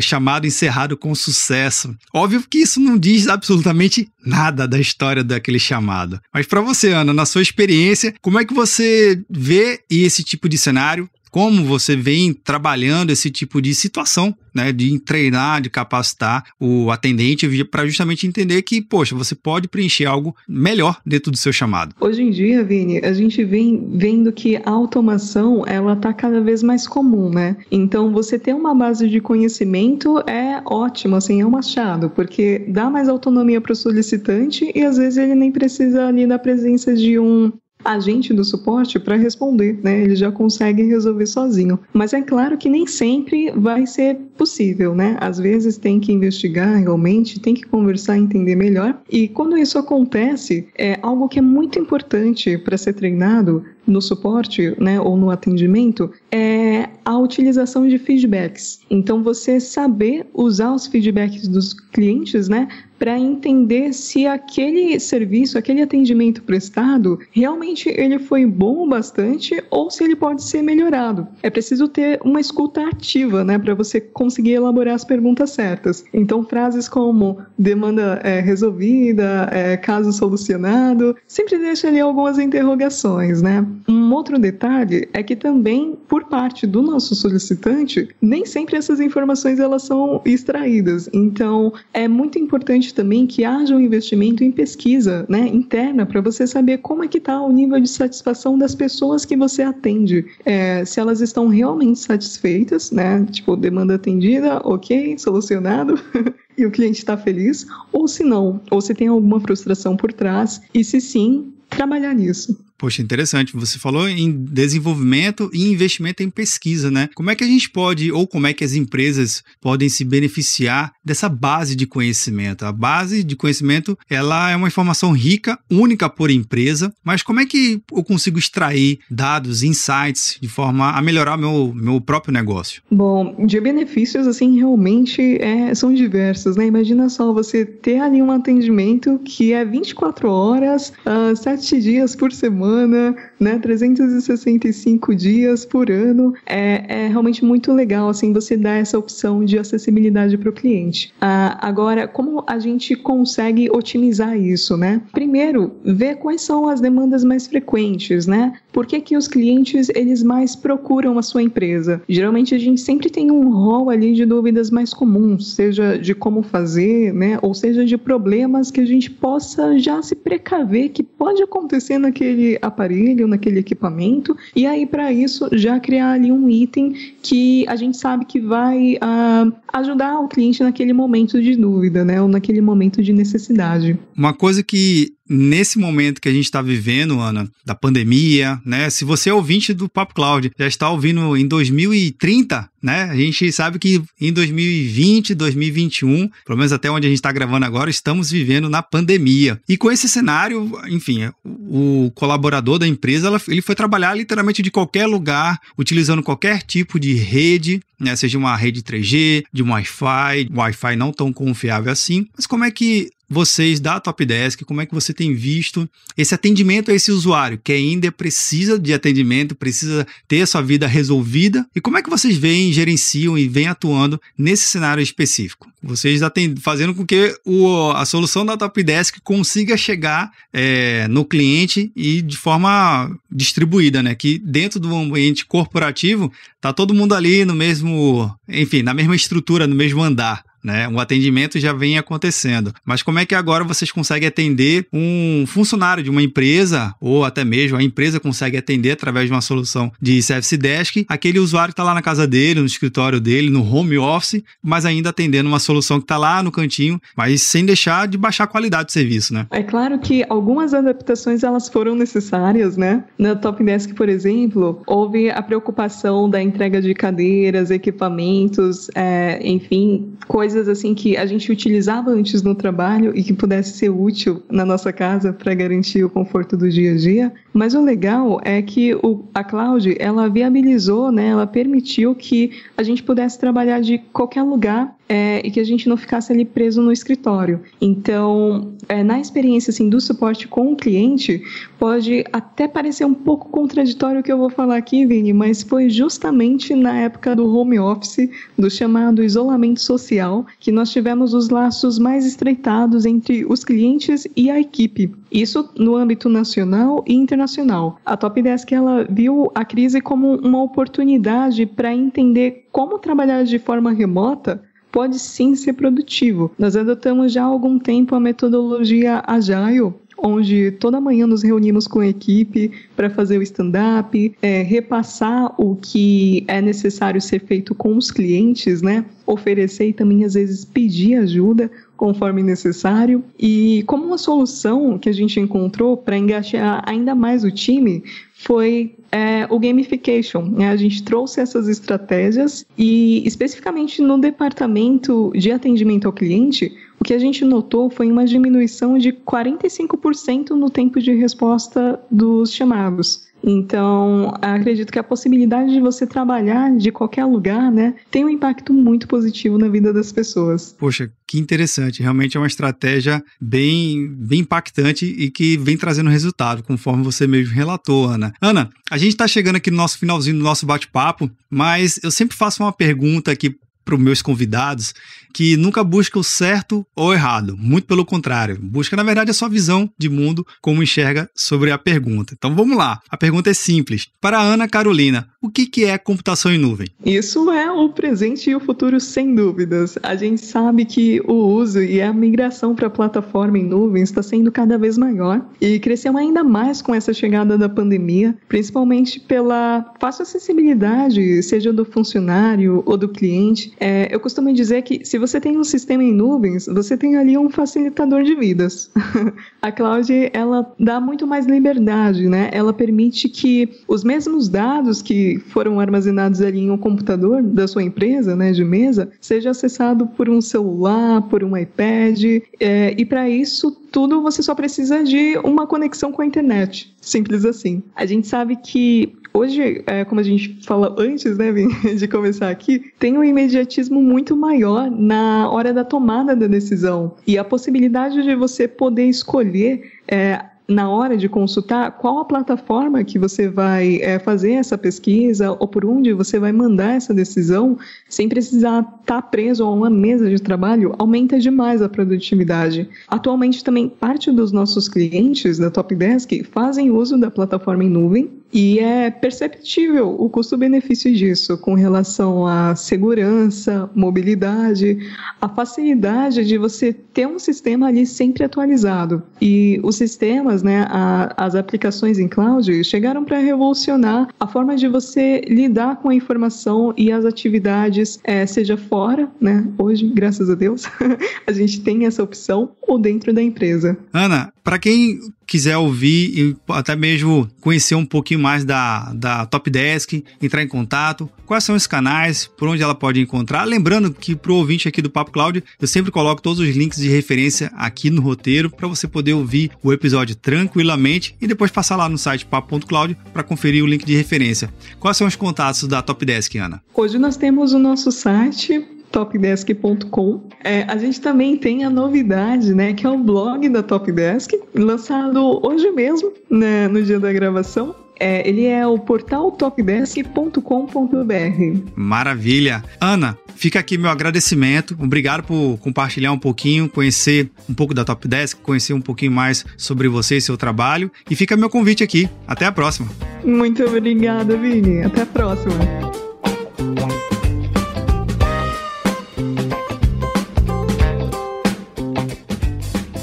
Chamado 0.00 0.46
encerrado 0.46 0.96
com 0.96 1.14
sucesso. 1.14 1.94
Óbvio 2.14 2.42
que 2.48 2.58
isso 2.58 2.80
não 2.80 2.96
diz 2.96 3.23
absolutamente 3.28 4.08
nada 4.24 4.66
da 4.66 4.78
história 4.78 5.24
daquele 5.24 5.58
chamado. 5.58 6.20
Mas 6.32 6.46
para 6.46 6.60
você, 6.60 6.92
Ana, 6.92 7.12
na 7.12 7.26
sua 7.26 7.42
experiência, 7.42 8.14
como 8.20 8.38
é 8.38 8.44
que 8.44 8.54
você 8.54 9.22
vê 9.30 9.80
esse 9.90 10.22
tipo 10.22 10.48
de 10.48 10.58
cenário? 10.58 11.08
Como 11.34 11.64
você 11.64 11.96
vem 11.96 12.32
trabalhando 12.32 13.10
esse 13.10 13.28
tipo 13.28 13.60
de 13.60 13.74
situação, 13.74 14.32
né, 14.54 14.70
de 14.70 15.00
treinar, 15.00 15.60
de 15.60 15.68
capacitar 15.68 16.44
o 16.60 16.92
atendente 16.92 17.64
para 17.64 17.84
justamente 17.84 18.24
entender 18.24 18.62
que, 18.62 18.80
poxa, 18.80 19.16
você 19.16 19.34
pode 19.34 19.66
preencher 19.66 20.04
algo 20.04 20.32
melhor 20.48 21.00
dentro 21.04 21.32
do 21.32 21.36
seu 21.36 21.52
chamado. 21.52 21.92
Hoje 22.00 22.22
em 22.22 22.30
dia, 22.30 22.62
Vini, 22.62 22.98
a 23.04 23.12
gente 23.12 23.42
vem 23.42 23.84
vendo 23.94 24.30
que 24.30 24.54
a 24.64 24.70
automação 24.70 25.64
ela 25.66 25.94
está 25.94 26.12
cada 26.12 26.40
vez 26.40 26.62
mais 26.62 26.86
comum, 26.86 27.28
né? 27.28 27.56
Então, 27.68 28.12
você 28.12 28.38
ter 28.38 28.54
uma 28.54 28.72
base 28.72 29.08
de 29.08 29.20
conhecimento 29.20 30.20
é 30.28 30.62
ótimo, 30.64 31.16
assim, 31.16 31.40
é 31.40 31.44
um 31.44 31.50
machado, 31.50 32.10
porque 32.10 32.64
dá 32.68 32.88
mais 32.88 33.08
autonomia 33.08 33.60
para 33.60 33.72
o 33.72 33.76
solicitante 33.76 34.70
e 34.72 34.84
às 34.84 34.98
vezes 34.98 35.16
ele 35.16 35.34
nem 35.34 35.50
precisa 35.50 36.06
ali 36.06 36.28
da 36.28 36.38
presença 36.38 36.94
de 36.94 37.18
um 37.18 37.52
agente 37.84 38.32
do 38.32 38.44
suporte 38.44 38.98
para 38.98 39.16
responder, 39.16 39.78
né? 39.82 40.02
Ele 40.02 40.16
já 40.16 40.32
consegue 40.32 40.82
resolver 40.82 41.26
sozinho. 41.26 41.78
Mas 41.92 42.12
é 42.12 42.22
claro 42.22 42.56
que 42.56 42.68
nem 42.68 42.86
sempre 42.86 43.50
vai 43.52 43.86
ser 43.86 44.16
possível, 44.36 44.94
né? 44.94 45.16
Às 45.20 45.38
vezes 45.38 45.76
tem 45.76 46.00
que 46.00 46.12
investigar 46.12 46.78
realmente, 46.78 47.40
tem 47.40 47.54
que 47.54 47.66
conversar, 47.66 48.16
entender 48.16 48.56
melhor. 48.56 49.00
E 49.10 49.28
quando 49.28 49.56
isso 49.56 49.78
acontece, 49.78 50.66
é 50.76 50.98
algo 51.02 51.28
que 51.28 51.38
é 51.38 51.42
muito 51.42 51.78
importante 51.78 52.56
para 52.58 52.76
ser 52.76 52.94
treinado 52.94 53.64
no 53.86 54.00
suporte, 54.00 54.74
né, 54.80 55.00
ou 55.00 55.16
no 55.16 55.30
atendimento, 55.30 56.10
é 56.30 56.88
a 57.04 57.18
utilização 57.18 57.86
de 57.86 57.98
feedbacks. 57.98 58.80
Então, 58.90 59.22
você 59.22 59.60
saber 59.60 60.26
usar 60.32 60.72
os 60.72 60.86
feedbacks 60.86 61.46
dos 61.48 61.74
clientes, 61.74 62.48
né, 62.48 62.68
para 62.98 63.18
entender 63.18 63.92
se 63.92 64.26
aquele 64.26 64.98
serviço, 64.98 65.58
aquele 65.58 65.82
atendimento 65.82 66.42
prestado, 66.42 67.18
realmente 67.32 67.88
ele 67.88 68.18
foi 68.18 68.46
bom 68.46 68.84
o 68.84 68.88
bastante 68.88 69.62
ou 69.70 69.90
se 69.90 70.04
ele 70.04 70.16
pode 70.16 70.42
ser 70.42 70.62
melhorado. 70.62 71.26
É 71.42 71.50
preciso 71.50 71.88
ter 71.88 72.20
uma 72.24 72.40
escuta 72.40 72.86
ativa, 72.86 73.44
né, 73.44 73.58
para 73.58 73.74
você 73.74 74.00
conseguir 74.00 74.52
elaborar 74.52 74.94
as 74.94 75.04
perguntas 75.04 75.50
certas. 75.50 76.04
Então, 76.14 76.44
frases 76.44 76.88
como 76.88 77.38
demanda 77.58 78.20
é, 78.22 78.40
resolvida, 78.40 79.48
é, 79.52 79.76
caso 79.76 80.12
solucionado, 80.12 81.16
sempre 81.26 81.58
deixa 81.58 81.88
ali 81.88 82.00
algumas 82.00 82.38
interrogações, 82.38 83.42
né? 83.42 83.66
Um 83.88 84.12
outro 84.12 84.38
detalhe 84.38 85.08
é 85.12 85.22
que 85.22 85.36
também, 85.36 85.96
por 86.08 86.24
parte 86.24 86.66
do 86.66 86.82
nosso 86.82 87.14
solicitante, 87.14 88.08
nem 88.20 88.44
sempre 88.44 88.76
essas 88.76 89.00
informações 89.00 89.58
elas 89.58 89.82
são 89.82 90.20
extraídas. 90.24 91.08
Então, 91.12 91.72
é 91.92 92.08
muito 92.08 92.38
importante 92.38 92.94
também 92.94 93.26
que 93.26 93.44
haja 93.44 93.74
um 93.74 93.80
investimento 93.80 94.44
em 94.44 94.50
pesquisa 94.50 95.24
né, 95.28 95.48
interna 95.48 96.06
para 96.06 96.20
você 96.20 96.46
saber 96.46 96.78
como 96.78 97.04
é 97.04 97.08
que 97.08 97.18
está 97.18 97.40
o 97.40 97.52
nível 97.52 97.80
de 97.80 97.88
satisfação 97.88 98.58
das 98.58 98.74
pessoas 98.74 99.24
que 99.24 99.36
você 99.36 99.62
atende. 99.62 100.26
É, 100.44 100.84
se 100.84 101.00
elas 101.00 101.20
estão 101.20 101.48
realmente 101.48 101.98
satisfeitas, 101.98 102.90
né? 102.90 103.26
Tipo, 103.30 103.56
demanda 103.56 103.94
atendida, 103.94 104.60
ok, 104.64 105.16
solucionado. 105.18 105.98
e 106.56 106.64
o 106.64 106.70
cliente 106.70 106.98
está 106.98 107.16
feliz, 107.16 107.66
ou 107.92 108.06
se 108.06 108.22
não, 108.22 108.60
ou 108.70 108.80
se 108.80 108.94
tem 108.94 109.08
alguma 109.08 109.40
frustração 109.40 109.96
por 109.96 110.12
trás, 110.12 110.60
e 110.72 110.84
se 110.84 111.00
sim, 111.00 111.52
trabalhar 111.68 112.14
nisso. 112.14 112.56
Poxa, 112.84 113.00
interessante. 113.00 113.56
Você 113.56 113.78
falou 113.78 114.06
em 114.06 114.30
desenvolvimento 114.30 115.48
e 115.54 115.72
investimento 115.72 116.22
em 116.22 116.28
pesquisa, 116.28 116.90
né? 116.90 117.08
Como 117.14 117.30
é 117.30 117.34
que 117.34 117.42
a 117.42 117.46
gente 117.46 117.70
pode, 117.70 118.12
ou 118.12 118.26
como 118.26 118.46
é 118.46 118.52
que 118.52 118.62
as 118.62 118.74
empresas 118.74 119.42
podem 119.58 119.88
se 119.88 120.04
beneficiar 120.04 120.92
dessa 121.02 121.26
base 121.26 121.74
de 121.74 121.86
conhecimento? 121.86 122.66
A 122.66 122.72
base 122.72 123.24
de 123.24 123.34
conhecimento, 123.36 123.96
ela 124.10 124.50
é 124.50 124.56
uma 124.56 124.68
informação 124.68 125.12
rica, 125.12 125.58
única 125.70 126.10
por 126.10 126.30
empresa, 126.30 126.92
mas 127.02 127.22
como 127.22 127.40
é 127.40 127.46
que 127.46 127.80
eu 127.90 128.04
consigo 128.04 128.38
extrair 128.38 128.98
dados, 129.10 129.62
insights, 129.62 130.36
de 130.38 130.48
forma 130.48 130.90
a 130.90 131.00
melhorar 131.00 131.38
meu, 131.38 131.72
meu 131.74 132.02
próprio 132.02 132.34
negócio? 132.34 132.82
Bom, 132.90 133.46
de 133.46 133.58
benefícios, 133.62 134.26
assim, 134.26 134.58
realmente 134.58 135.38
é, 135.40 135.74
são 135.74 135.94
diversos, 135.94 136.54
né? 136.54 136.66
Imagina 136.66 137.08
só 137.08 137.32
você 137.32 137.64
ter 137.64 138.00
ali 138.00 138.20
um 138.20 138.30
atendimento 138.30 139.18
que 139.24 139.54
é 139.54 139.64
24 139.64 140.28
horas, 140.28 140.90
uh, 141.06 141.32
ah, 141.32 141.34
7 141.34 141.80
dias 141.80 142.14
por 142.14 142.30
semana, 142.30 142.73
semana, 142.74 143.16
né? 143.38 143.58
365 143.58 145.14
dias 145.14 145.64
por 145.64 145.90
ano. 145.90 146.34
É, 146.44 147.04
é 147.04 147.08
realmente 147.08 147.44
muito 147.44 147.72
legal, 147.72 148.08
assim, 148.08 148.32
você 148.32 148.56
dar 148.56 148.78
essa 148.78 148.98
opção 148.98 149.44
de 149.44 149.58
acessibilidade 149.58 150.36
para 150.36 150.50
o 150.50 150.52
cliente. 150.52 151.14
Ah, 151.20 151.58
agora, 151.66 152.08
como 152.08 152.42
a 152.46 152.58
gente 152.58 152.96
consegue 152.96 153.70
otimizar 153.70 154.36
isso, 154.36 154.76
né? 154.76 155.00
Primeiro, 155.12 155.72
ver 155.84 156.16
quais 156.16 156.42
são 156.42 156.68
as 156.68 156.80
demandas 156.80 157.22
mais 157.22 157.46
frequentes, 157.46 158.26
né? 158.26 158.54
Por 158.72 158.86
que, 158.86 159.00
que 159.00 159.16
os 159.16 159.28
clientes, 159.28 159.88
eles 159.94 160.22
mais 160.22 160.56
procuram 160.56 161.18
a 161.18 161.22
sua 161.22 161.42
empresa? 161.42 162.02
Geralmente, 162.08 162.54
a 162.54 162.58
gente 162.58 162.80
sempre 162.80 163.08
tem 163.08 163.30
um 163.30 163.50
rol 163.50 163.88
ali 163.88 164.12
de 164.12 164.26
dúvidas 164.26 164.70
mais 164.70 164.92
comuns, 164.92 165.54
seja 165.54 165.96
de 165.96 166.14
como 166.14 166.42
fazer, 166.42 167.12
né? 167.14 167.38
Ou 167.40 167.54
seja, 167.54 167.84
de 167.84 167.96
problemas 167.96 168.70
que 168.70 168.80
a 168.80 168.86
gente 168.86 169.10
possa 169.10 169.78
já 169.78 170.02
se 170.02 170.14
precaver 170.14 170.88
que 170.88 171.02
pode 171.02 171.42
acontecer 171.42 171.98
naquele 171.98 172.53
aparelho, 172.62 173.26
naquele 173.26 173.60
equipamento, 173.60 174.36
e 174.54 174.66
aí 174.66 174.86
para 174.86 175.12
isso 175.12 175.48
já 175.52 175.78
criar 175.80 176.12
ali 176.12 176.30
um 176.30 176.48
item 176.48 176.94
que 177.22 177.66
a 177.68 177.76
gente 177.76 177.96
sabe 177.96 178.24
que 178.24 178.40
vai 178.40 178.94
uh, 178.96 179.52
ajudar 179.72 180.18
o 180.20 180.28
cliente 180.28 180.62
naquele 180.62 180.92
momento 180.92 181.40
de 181.40 181.56
dúvida, 181.56 182.04
né, 182.04 182.20
ou 182.20 182.28
naquele 182.28 182.60
momento 182.60 183.02
de 183.02 183.12
necessidade. 183.12 183.98
Uma 184.16 184.32
coisa 184.32 184.62
que 184.62 185.14
nesse 185.28 185.78
momento 185.78 186.20
que 186.20 186.28
a 186.28 186.32
gente 186.32 186.44
está 186.44 186.60
vivendo, 186.60 187.20
Ana, 187.20 187.48
da 187.64 187.74
pandemia, 187.74 188.60
né? 188.64 188.90
Se 188.90 189.04
você 189.04 189.30
é 189.30 189.34
ouvinte 189.34 189.72
do 189.72 189.88
Papo 189.88 190.14
Cloud, 190.14 190.50
já 190.58 190.66
está 190.66 190.90
ouvindo 190.90 191.36
em 191.36 191.46
2030, 191.46 192.68
né? 192.82 193.04
A 193.04 193.16
gente 193.16 193.50
sabe 193.50 193.78
que 193.78 194.02
em 194.20 194.32
2020, 194.32 195.34
2021, 195.34 196.28
pelo 196.44 196.58
menos 196.58 196.72
até 196.72 196.90
onde 196.90 197.06
a 197.06 197.10
gente 197.10 197.18
está 197.18 197.32
gravando 197.32 197.64
agora, 197.64 197.88
estamos 197.88 198.30
vivendo 198.30 198.68
na 198.68 198.82
pandemia. 198.82 199.60
E 199.68 199.76
com 199.76 199.90
esse 199.90 200.08
cenário, 200.08 200.70
enfim, 200.88 201.30
o 201.44 202.12
colaborador 202.14 202.78
da 202.78 202.86
empresa, 202.86 203.30
ele 203.48 203.62
foi 203.62 203.74
trabalhar 203.74 204.14
literalmente 204.14 204.62
de 204.62 204.70
qualquer 204.70 205.06
lugar, 205.06 205.58
utilizando 205.78 206.22
qualquer 206.22 206.62
tipo 206.62 207.00
de 207.00 207.14
rede, 207.14 207.80
né? 207.98 208.14
Seja 208.16 208.36
uma 208.36 208.54
rede 208.56 208.82
3G, 208.82 209.44
de 209.52 209.62
Wi-Fi, 209.62 210.48
Wi-Fi 210.54 210.96
não 210.96 211.12
tão 211.12 211.32
confiável 211.32 211.90
assim. 211.90 212.26
Mas 212.36 212.46
como 212.46 212.64
é 212.64 212.70
que 212.70 213.08
vocês 213.34 213.80
da 213.80 213.98
Top 213.98 214.24
Desk, 214.24 214.64
como 214.64 214.80
é 214.80 214.86
que 214.86 214.94
você 214.94 215.12
tem 215.12 215.34
visto 215.34 215.88
esse 216.16 216.34
atendimento 216.34 216.90
a 216.90 216.94
esse 216.94 217.10
usuário 217.10 217.60
que 217.62 217.72
ainda 217.72 218.10
precisa 218.12 218.78
de 218.78 218.94
atendimento, 218.94 219.56
precisa 219.56 220.06
ter 220.28 220.42
a 220.42 220.46
sua 220.46 220.62
vida 220.62 220.86
resolvida? 220.86 221.66
E 221.74 221.80
como 221.80 221.98
é 221.98 222.02
que 222.02 222.08
vocês 222.08 222.36
veem, 222.36 222.72
gerenciam 222.72 223.36
e 223.36 223.48
vêm 223.48 223.66
atuando 223.66 224.20
nesse 224.38 224.68
cenário 224.68 225.02
específico? 225.02 225.68
Vocês 225.82 226.20
fazendo 226.60 226.94
com 226.94 227.04
que 227.04 227.36
o, 227.44 227.90
a 227.90 228.06
solução 228.06 228.46
da 228.46 228.56
Top 228.56 228.82
Desk 228.82 229.18
consiga 229.22 229.76
chegar 229.76 230.30
é, 230.52 231.06
no 231.08 231.24
cliente 231.24 231.92
e 231.94 232.22
de 232.22 232.36
forma 232.36 233.10
distribuída, 233.30 234.02
né? 234.02 234.14
Que 234.14 234.38
dentro 234.38 234.78
do 234.78 234.94
ambiente 234.94 235.44
corporativo 235.44 236.32
tá 236.60 236.72
todo 236.72 236.94
mundo 236.94 237.14
ali 237.14 237.44
no 237.44 237.54
mesmo, 237.54 238.34
enfim, 238.48 238.82
na 238.82 238.94
mesma 238.94 239.16
estrutura, 239.16 239.66
no 239.66 239.74
mesmo 239.74 240.02
andar 240.02 240.44
né? 240.64 240.88
O 240.88 240.98
atendimento 240.98 241.60
já 241.60 241.72
vem 241.72 241.98
acontecendo. 241.98 242.72
Mas 242.84 243.02
como 243.02 243.18
é 243.18 243.26
que 243.26 243.34
agora 243.34 243.62
vocês 243.62 243.92
conseguem 243.92 244.26
atender 244.26 244.86
um 244.92 245.44
funcionário 245.46 246.02
de 246.02 246.10
uma 246.10 246.22
empresa, 246.22 246.94
ou 247.00 247.24
até 247.24 247.44
mesmo 247.44 247.76
a 247.76 247.82
empresa 247.82 248.18
consegue 248.18 248.56
atender 248.56 248.92
através 248.92 249.26
de 249.26 249.32
uma 249.32 249.42
solução 249.42 249.92
de 250.00 250.22
Service 250.22 250.56
Desk, 250.56 251.04
aquele 251.08 251.38
usuário 251.38 251.68
que 251.68 251.72
está 251.74 251.84
lá 251.84 251.92
na 251.92 252.02
casa 252.02 252.26
dele, 252.26 252.60
no 252.60 252.66
escritório 252.66 253.20
dele, 253.20 253.50
no 253.50 253.62
home 253.64 253.98
office, 253.98 254.42
mas 254.62 254.86
ainda 254.86 255.10
atendendo 255.10 255.48
uma 255.48 255.58
solução 255.58 255.98
que 255.98 256.04
está 256.04 256.16
lá 256.16 256.42
no 256.42 256.50
cantinho, 256.50 257.00
mas 257.16 257.42
sem 257.42 257.66
deixar 257.66 258.08
de 258.08 258.16
baixar 258.16 258.44
a 258.44 258.46
qualidade 258.46 258.86
do 258.86 258.92
serviço, 258.92 259.34
né? 259.34 259.46
É 259.50 259.62
claro 259.62 259.98
que 259.98 260.24
algumas 260.28 260.72
adaptações 260.72 261.42
elas 261.42 261.68
foram 261.68 261.94
necessárias, 261.94 262.76
né? 262.76 263.04
Na 263.18 263.34
Top 263.34 263.62
Desk, 263.62 263.92
por 263.94 264.08
exemplo, 264.08 264.82
houve 264.86 265.30
a 265.30 265.42
preocupação 265.42 266.30
da 266.30 266.42
entrega 266.42 266.80
de 266.80 266.94
cadeiras, 266.94 267.70
equipamentos, 267.70 268.88
é, 268.94 269.40
enfim, 269.44 270.14
coisas 270.26 270.53
coisas 270.54 270.68
assim 270.68 270.94
que 270.94 271.16
a 271.16 271.26
gente 271.26 271.50
utilizava 271.50 272.10
antes 272.10 272.40
no 272.40 272.54
trabalho 272.54 273.12
e 273.16 273.24
que 273.24 273.32
pudesse 273.32 273.76
ser 273.76 273.90
útil 273.90 274.40
na 274.48 274.64
nossa 274.64 274.92
casa 274.92 275.32
para 275.32 275.52
garantir 275.52 276.04
o 276.04 276.10
conforto 276.10 276.56
do 276.56 276.70
dia 276.70 276.92
a 276.92 276.96
dia. 276.96 277.32
Mas 277.52 277.74
o 277.74 277.82
legal 277.82 278.40
é 278.44 278.62
que 278.62 278.94
o, 278.94 279.24
a 279.34 279.42
cloud 279.42 279.96
ela 279.98 280.28
viabilizou, 280.28 281.10
né, 281.10 281.28
ela 281.28 281.46
permitiu 281.46 282.14
que 282.14 282.52
a 282.76 282.84
gente 282.84 283.02
pudesse 283.02 283.36
trabalhar 283.38 283.80
de 283.80 283.98
qualquer 284.12 284.42
lugar 284.44 284.94
é, 285.08 285.46
e 285.46 285.50
que 285.50 285.60
a 285.60 285.64
gente 285.64 285.88
não 285.88 285.96
ficasse 285.96 286.32
ali 286.32 286.44
preso 286.44 286.80
no 286.80 286.92
escritório. 286.92 287.60
Então, 287.80 288.72
é, 288.88 289.02
na 289.02 289.20
experiência 289.20 289.70
assim, 289.70 289.88
do 289.88 290.00
suporte 290.00 290.48
com 290.48 290.72
o 290.72 290.76
cliente, 290.76 291.42
pode 291.78 292.24
até 292.32 292.66
parecer 292.66 293.04
um 293.04 293.14
pouco 293.14 293.48
contraditório 293.48 294.20
o 294.20 294.22
que 294.22 294.32
eu 294.32 294.38
vou 294.38 294.50
falar 294.50 294.76
aqui, 294.76 295.04
Vini, 295.04 295.32
mas 295.32 295.62
foi 295.62 295.90
justamente 295.90 296.74
na 296.74 296.98
época 296.98 297.36
do 297.36 297.46
home 297.54 297.78
office, 297.78 298.28
do 298.58 298.70
chamado 298.70 299.22
isolamento 299.22 299.80
social, 299.80 300.46
que 300.58 300.72
nós 300.72 300.90
tivemos 300.90 301.34
os 301.34 301.48
laços 301.48 301.98
mais 301.98 302.24
estreitados 302.26 303.04
entre 303.04 303.44
os 303.44 303.64
clientes 303.64 304.26
e 304.36 304.50
a 304.50 304.58
equipe. 304.58 305.12
Isso 305.30 305.68
no 305.76 305.96
âmbito 305.96 306.28
nacional 306.28 307.04
e 307.06 307.14
internacional. 307.14 308.00
A 308.04 308.16
Top 308.16 308.40
Desk 308.40 308.72
ela 308.72 309.06
viu 309.10 309.50
a 309.54 309.64
crise 309.64 310.00
como 310.00 310.36
uma 310.36 310.62
oportunidade 310.62 311.66
para 311.66 311.94
entender 311.94 312.66
como 312.70 312.98
trabalhar 312.98 313.44
de 313.44 313.58
forma 313.58 313.92
remota 313.92 314.62
pode 314.94 315.18
sim 315.18 315.56
ser 315.56 315.72
produtivo. 315.72 316.52
Nós 316.56 316.76
adotamos 316.76 317.32
já 317.32 317.42
há 317.42 317.46
algum 317.46 317.80
tempo 317.80 318.14
a 318.14 318.20
metodologia 318.20 319.24
Agile, 319.26 319.92
onde 320.16 320.70
toda 320.70 321.00
manhã 321.00 321.26
nos 321.26 321.42
reunimos 321.42 321.88
com 321.88 321.98
a 321.98 322.06
equipe 322.06 322.70
para 322.94 323.10
fazer 323.10 323.38
o 323.38 323.42
stand-up, 323.42 324.36
é, 324.40 324.62
repassar 324.62 325.52
o 325.60 325.74
que 325.74 326.44
é 326.46 326.62
necessário 326.62 327.20
ser 327.20 327.40
feito 327.40 327.74
com 327.74 327.96
os 327.96 328.12
clientes, 328.12 328.82
né? 328.82 329.04
Oferecer 329.26 329.88
e 329.88 329.92
também 329.92 330.24
às 330.24 330.34
vezes 330.34 330.64
pedir 330.64 331.16
ajuda 331.16 331.68
conforme 331.96 332.44
necessário. 332.44 333.24
E 333.36 333.82
como 333.88 334.04
uma 334.04 334.18
solução 334.18 334.96
que 334.96 335.08
a 335.08 335.12
gente 335.12 335.40
encontrou 335.40 335.96
para 335.96 336.16
engajar 336.16 336.84
ainda 336.86 337.16
mais 337.16 337.42
o 337.42 337.50
time 337.50 338.04
foi 338.44 338.94
é, 339.10 339.46
o 339.50 339.58
gamification. 339.58 340.42
Né? 340.42 340.68
A 340.68 340.76
gente 340.76 341.02
trouxe 341.02 341.40
essas 341.40 341.68
estratégias 341.68 342.66
e, 342.76 343.26
especificamente 343.26 344.02
no 344.02 344.18
departamento 344.18 345.32
de 345.34 345.50
atendimento 345.50 346.06
ao 346.06 346.12
cliente, 346.12 346.76
o 347.00 347.04
que 347.04 347.14
a 347.14 347.18
gente 347.18 347.44
notou 347.44 347.90
foi 347.90 348.10
uma 348.10 348.24
diminuição 348.24 348.98
de 348.98 349.12
45% 349.12 350.50
no 350.50 350.68
tempo 350.70 351.00
de 351.00 351.12
resposta 351.14 352.00
dos 352.10 352.52
chamados. 352.52 353.24
Então, 353.46 354.32
acredito 354.40 354.90
que 354.90 354.98
a 354.98 355.04
possibilidade 355.04 355.70
de 355.70 355.80
você 355.80 356.06
trabalhar 356.06 356.74
de 356.76 356.90
qualquer 356.90 357.26
lugar, 357.26 357.70
né, 357.70 357.94
tem 358.10 358.24
um 358.24 358.28
impacto 358.28 358.72
muito 358.72 359.06
positivo 359.06 359.58
na 359.58 359.68
vida 359.68 359.92
das 359.92 360.10
pessoas. 360.10 360.74
Poxa, 360.78 361.10
que 361.26 361.38
interessante. 361.38 362.02
Realmente 362.02 362.36
é 362.36 362.40
uma 362.40 362.46
estratégia 362.46 363.22
bem, 363.40 364.08
bem 364.08 364.40
impactante 364.40 365.04
e 365.04 365.30
que 365.30 365.58
vem 365.58 365.76
trazendo 365.76 366.08
resultado, 366.08 366.62
conforme 366.62 367.04
você 367.04 367.26
mesmo 367.26 367.52
relatou, 367.54 368.06
Ana. 368.06 368.32
Ana, 368.40 368.70
a 368.90 368.96
gente 368.96 369.10
está 369.10 369.28
chegando 369.28 369.56
aqui 369.56 369.70
no 369.70 369.76
nosso 369.76 369.98
finalzinho 369.98 370.38
do 370.38 370.44
nosso 370.44 370.64
bate-papo, 370.64 371.30
mas 371.50 372.00
eu 372.02 372.10
sempre 372.10 372.36
faço 372.36 372.62
uma 372.62 372.72
pergunta 372.72 373.30
aqui 373.30 373.56
para 373.84 373.94
os 373.94 374.00
meus 374.00 374.22
convidados 374.22 374.94
que 375.34 375.56
nunca 375.56 375.82
busca 375.82 376.16
o 376.16 376.22
certo 376.22 376.86
ou 376.94 377.12
errado, 377.12 377.56
muito 377.58 377.88
pelo 377.88 378.06
contrário, 378.06 378.56
busca 378.62 378.96
na 378.96 379.02
verdade 379.02 379.32
a 379.32 379.34
sua 379.34 379.48
visão 379.48 379.90
de 379.98 380.08
mundo, 380.08 380.46
como 380.62 380.80
enxerga 380.80 381.28
sobre 381.34 381.72
a 381.72 381.76
pergunta. 381.76 382.34
Então 382.38 382.54
vamos 382.54 382.76
lá, 382.76 383.00
a 383.10 383.16
pergunta 383.16 383.50
é 383.50 383.54
simples. 383.54 384.06
Para 384.20 384.38
a 384.38 384.42
Ana 384.42 384.68
Carolina, 384.68 385.28
o 385.42 385.50
que, 385.50 385.66
que 385.66 385.84
é 385.84 385.98
computação 385.98 386.52
em 386.52 386.58
nuvem? 386.58 386.86
Isso 387.04 387.50
é 387.50 387.70
o 387.70 387.88
presente 387.88 388.48
e 388.48 388.54
o 388.54 388.60
futuro 388.60 389.00
sem 389.00 389.34
dúvidas. 389.34 389.98
A 390.04 390.14
gente 390.14 390.40
sabe 390.40 390.84
que 390.84 391.20
o 391.26 391.32
uso 391.32 391.82
e 391.82 392.00
a 392.00 392.12
migração 392.12 392.74
para 392.76 392.86
a 392.86 392.90
plataforma 392.90 393.58
em 393.58 393.64
nuvem 393.64 394.04
está 394.04 394.22
sendo 394.22 394.52
cada 394.52 394.78
vez 394.78 394.96
maior 394.96 395.44
e 395.60 395.80
cresceu 395.80 396.16
ainda 396.16 396.44
mais 396.44 396.80
com 396.80 396.94
essa 396.94 397.12
chegada 397.12 397.58
da 397.58 397.68
pandemia, 397.68 398.36
principalmente 398.48 399.18
pela 399.18 399.92
fácil 400.00 400.22
acessibilidade, 400.22 401.42
seja 401.42 401.72
do 401.72 401.84
funcionário 401.84 402.84
ou 402.86 402.96
do 402.96 403.08
cliente. 403.08 403.72
É, 403.78 404.08
eu 404.14 404.20
costumo 404.20 404.52
dizer 404.52 404.82
que 404.82 405.04
se 405.04 405.18
você 405.18 405.40
tem 405.40 405.58
um 405.58 405.64
sistema 405.64 406.02
em 406.02 406.12
nuvens, 406.12 406.66
você 406.66 406.96
tem 406.96 407.16
ali 407.16 407.36
um 407.36 407.50
facilitador 407.50 408.22
de 408.22 408.34
vidas. 408.34 408.90
a 409.60 409.72
cloud, 409.72 410.30
ela 410.32 410.72
dá 410.78 411.00
muito 411.00 411.26
mais 411.26 411.46
liberdade, 411.46 412.28
né? 412.28 412.50
Ela 412.52 412.72
permite 412.72 413.28
que 413.28 413.68
os 413.88 414.04
mesmos 414.04 414.48
dados 414.48 415.02
que 415.02 415.38
foram 415.48 415.80
armazenados 415.80 416.40
ali 416.40 416.60
em 416.60 416.70
um 416.70 416.78
computador 416.78 417.42
da 417.42 417.66
sua 417.66 417.82
empresa, 417.82 418.36
né, 418.36 418.52
de 418.52 418.64
mesa, 418.64 419.10
seja 419.20 419.50
acessado 419.50 420.06
por 420.06 420.28
um 420.28 420.40
celular, 420.40 421.22
por 421.22 421.42
um 421.42 421.56
iPad, 421.56 422.22
é, 422.60 422.94
e 422.96 423.04
para 423.04 423.28
isso 423.28 423.70
tudo 423.90 424.22
você 424.22 424.42
só 424.42 424.54
precisa 424.54 425.04
de 425.04 425.38
uma 425.44 425.66
conexão 425.66 426.10
com 426.10 426.22
a 426.22 426.26
internet, 426.26 426.94
simples 427.00 427.44
assim. 427.44 427.82
A 427.94 428.04
gente 428.06 428.26
sabe 428.26 428.56
que 428.56 429.16
hoje, 429.34 429.82
é, 429.86 430.04
como 430.04 430.20
a 430.20 430.24
gente 430.24 430.60
falou 430.64 430.94
antes, 430.98 431.36
né, 431.36 431.52
de 431.96 432.08
começar 432.08 432.48
aqui, 432.48 432.92
tem 432.98 433.18
um 433.18 433.24
imediatismo 433.24 434.00
muito 434.00 434.36
maior 434.36 434.90
na 434.90 435.50
hora 435.50 435.72
da 435.72 435.84
tomada 435.84 436.36
da 436.36 436.46
decisão 436.46 437.14
e 437.26 437.36
a 437.36 437.44
possibilidade 437.44 438.22
de 438.22 438.34
você 438.36 438.68
poder 438.68 439.06
escolher 439.06 439.92
é, 440.06 440.44
na 440.66 440.88
hora 440.88 441.16
de 441.16 441.28
consultar 441.28 441.90
qual 441.92 442.18
a 442.18 442.24
plataforma 442.24 443.04
que 443.04 443.18
você 443.18 443.48
vai 443.48 443.98
é, 444.00 444.18
fazer 444.18 444.52
essa 444.52 444.78
pesquisa 444.78 445.52
ou 445.52 445.68
por 445.68 445.84
onde 445.84 446.12
você 446.12 446.38
vai 446.38 446.52
mandar 446.52 446.94
essa 446.94 447.12
decisão, 447.12 447.76
sem 448.08 448.28
precisar 448.28 448.80
estar 448.80 449.20
tá 449.20 449.22
preso 449.22 449.64
a 449.64 449.70
uma 449.70 449.90
mesa 449.90 450.28
de 450.30 450.40
trabalho, 450.40 450.94
aumenta 450.98 451.38
demais 451.38 451.82
a 451.82 451.88
produtividade. 451.88 452.88
Atualmente 453.08 453.62
também 453.62 453.88
parte 453.88 454.30
dos 454.30 454.52
nossos 454.52 454.88
clientes 454.88 455.58
da 455.58 455.70
Top 455.70 455.94
Desk 455.94 456.42
fazem 456.44 456.90
uso 456.90 457.18
da 457.18 457.30
plataforma 457.30 457.84
em 457.84 457.90
nuvem 457.90 458.30
E 458.52 458.78
é 458.78 459.10
perceptível 459.10 460.14
o 460.18 460.28
custo-benefício 460.28 461.12
disso 461.12 461.58
com 461.58 461.74
relação 461.74 462.46
à 462.46 462.76
segurança, 462.76 463.90
mobilidade, 463.94 464.98
a 465.40 465.48
facilidade 465.48 466.44
de 466.44 466.56
você 466.56 466.92
ter 466.92 467.26
um 467.26 467.38
sistema 467.38 467.88
ali 467.88 468.06
sempre 468.06 468.44
atualizado. 468.44 469.22
E 469.40 469.80
os 469.82 469.96
sistemas, 469.96 470.62
né, 470.62 470.86
a, 470.88 471.34
as 471.36 471.54
aplicações 471.54 472.18
em 472.18 472.28
cloud 472.28 472.84
chegaram 472.84 473.24
para 473.24 473.38
revolucionar 473.38 474.28
a 474.38 474.46
forma 474.46 474.76
de 474.76 474.86
você 474.86 475.40
lidar 475.48 475.96
com 475.96 476.08
a 476.08 476.14
informação 476.14 476.94
e 476.96 477.10
as 477.10 477.24
atividades, 477.24 478.20
é, 478.22 478.46
seja 478.46 478.76
fora, 478.76 479.28
né, 479.40 479.66
hoje, 479.76 480.08
graças 480.14 480.48
a 480.48 480.54
Deus, 480.54 480.84
a 481.46 481.52
gente 481.52 481.80
tem 481.80 482.06
essa 482.06 482.22
opção, 482.22 482.70
ou 482.82 482.98
dentro 482.98 483.32
da 483.32 483.42
empresa. 483.42 483.96
Ana, 484.12 484.52
para 484.62 484.78
quem 484.78 485.18
quiser 485.46 485.76
ouvir 485.76 486.38
e 486.38 486.56
até 486.68 486.96
mesmo 486.96 487.48
conhecer 487.60 487.94
um 487.94 488.06
pouquinho 488.06 488.33
mais 488.36 488.64
da, 488.64 489.12
da 489.12 489.46
Top 489.46 489.68
Desk, 489.70 490.24
entrar 490.40 490.62
em 490.62 490.68
contato, 490.68 491.28
quais 491.46 491.64
são 491.64 491.74
os 491.74 491.86
canais, 491.86 492.46
por 492.56 492.68
onde 492.68 492.82
ela 492.82 492.94
pode 492.94 493.20
encontrar. 493.20 493.64
Lembrando 493.64 494.12
que 494.12 494.34
para 494.34 494.52
o 494.52 494.56
ouvinte 494.56 494.88
aqui 494.88 495.00
do 495.00 495.10
Papo 495.10 495.30
Cloud, 495.30 495.62
eu 495.80 495.86
sempre 495.86 496.10
coloco 496.10 496.42
todos 496.42 496.60
os 496.60 496.74
links 496.74 496.98
de 496.98 497.08
referência 497.08 497.70
aqui 497.76 498.10
no 498.10 498.20
roteiro 498.20 498.70
para 498.70 498.88
você 498.88 499.06
poder 499.06 499.34
ouvir 499.34 499.70
o 499.82 499.92
episódio 499.92 500.34
tranquilamente 500.36 501.36
e 501.40 501.46
depois 501.46 501.70
passar 501.70 501.96
lá 501.96 502.08
no 502.08 502.18
site 502.18 502.46
papo.cloud 502.46 503.16
para 503.32 503.42
conferir 503.42 503.82
o 503.82 503.86
link 503.86 504.04
de 504.04 504.16
referência. 504.16 504.72
Quais 504.98 505.16
são 505.16 505.26
os 505.26 505.36
contatos 505.36 505.86
da 505.86 506.02
Top 506.02 506.24
Desk, 506.24 506.56
Ana? 506.56 506.82
Hoje 506.94 507.18
nós 507.18 507.36
temos 507.36 507.72
o 507.72 507.78
nosso 507.78 508.10
site 508.10 508.84
topdesk.com. 509.14 510.40
É, 510.64 510.82
a 510.88 510.96
gente 510.96 511.20
também 511.20 511.56
tem 511.56 511.84
a 511.84 511.90
novidade, 511.90 512.74
né, 512.74 512.92
que 512.92 513.06
é 513.06 513.08
o 513.08 513.16
blog 513.16 513.68
da 513.68 513.80
Topdesk, 513.80 514.52
lançado 514.74 515.64
hoje 515.64 515.88
mesmo, 515.92 516.32
né, 516.50 516.88
no 516.88 517.00
dia 517.00 517.20
da 517.20 517.32
gravação. 517.32 517.94
É, 518.18 518.48
ele 518.48 518.66
é 518.66 518.86
o 518.86 518.98
portal 518.98 519.50
topdesk.com.br. 519.52 521.80
Maravilha. 521.96 522.82
Ana, 523.00 523.36
fica 523.56 523.78
aqui 523.78 523.98
meu 523.98 524.10
agradecimento. 524.10 524.96
Obrigado 525.00 525.42
por 525.42 525.78
compartilhar 525.78 526.32
um 526.32 526.38
pouquinho, 526.38 526.88
conhecer 526.88 527.50
um 527.68 527.74
pouco 527.74 527.92
da 527.92 528.04
Topdesk, 528.04 528.58
conhecer 528.62 528.92
um 528.92 529.00
pouquinho 529.00 529.32
mais 529.32 529.64
sobre 529.76 530.08
você 530.08 530.36
e 530.36 530.40
seu 530.40 530.56
trabalho. 530.56 531.10
E 531.28 531.34
fica 531.34 531.56
meu 531.56 531.68
convite 531.68 532.04
aqui. 532.04 532.28
Até 532.46 532.66
a 532.66 532.72
próxima. 532.72 533.08
Muito 533.44 533.84
obrigada, 533.84 534.56
Vini. 534.56 535.02
Até 535.02 535.22
a 535.22 535.26
próxima. 535.26 535.74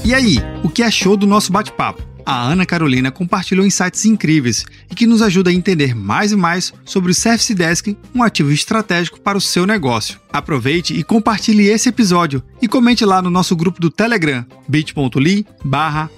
E 0.04 0.14
aí, 0.14 0.38
o 0.62 0.70
que 0.70 0.84
achou 0.84 1.16
do 1.16 1.26
nosso 1.26 1.54
bate-papo? 1.54 2.11
A 2.32 2.44
Ana 2.44 2.66
Carolina 2.66 3.12
compartilhou 3.12 3.66
insights 3.66 4.06
incríveis 4.06 4.66
e 4.90 4.96
que 4.96 5.06
nos 5.06 5.22
ajuda 5.22 5.50
a 5.50 5.54
entender 5.54 5.94
mais 5.94 6.32
e 6.32 6.38
mais 6.38 6.74
sobre 6.86 7.12
o 7.12 7.14
Service 7.14 7.54
Desk, 7.54 7.98
um 8.16 8.24
ativo 8.24 8.54
estratégico 8.54 9.20
para 9.20 9.38
o 9.38 9.42
seu 9.42 9.68
negócio. 9.68 10.18
Aproveite 10.32 10.94
e 10.94 11.04
compartilhe 11.04 11.68
esse 11.68 11.90
episódio 11.90 12.42
e 12.62 12.70
comente 12.70 13.04
lá 13.04 13.22
no 13.22 13.30
nosso 13.30 13.54
grupo 13.54 13.82
do 13.82 13.90
Telegram, 13.90 14.46
bit.ly 14.66 15.46
barra 15.62 16.10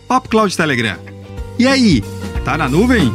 Telegram. 0.56 1.00
E 1.58 1.66
aí, 1.66 2.04
tá 2.46 2.60
na 2.60 2.70
nuvem? 2.70 3.12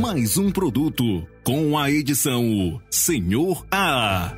Mais 0.00 0.36
um 0.36 0.50
produto 0.50 1.24
com 1.44 1.78
a 1.78 1.88
edição 1.92 2.82
Senhor 2.90 3.64
A. 3.70 4.34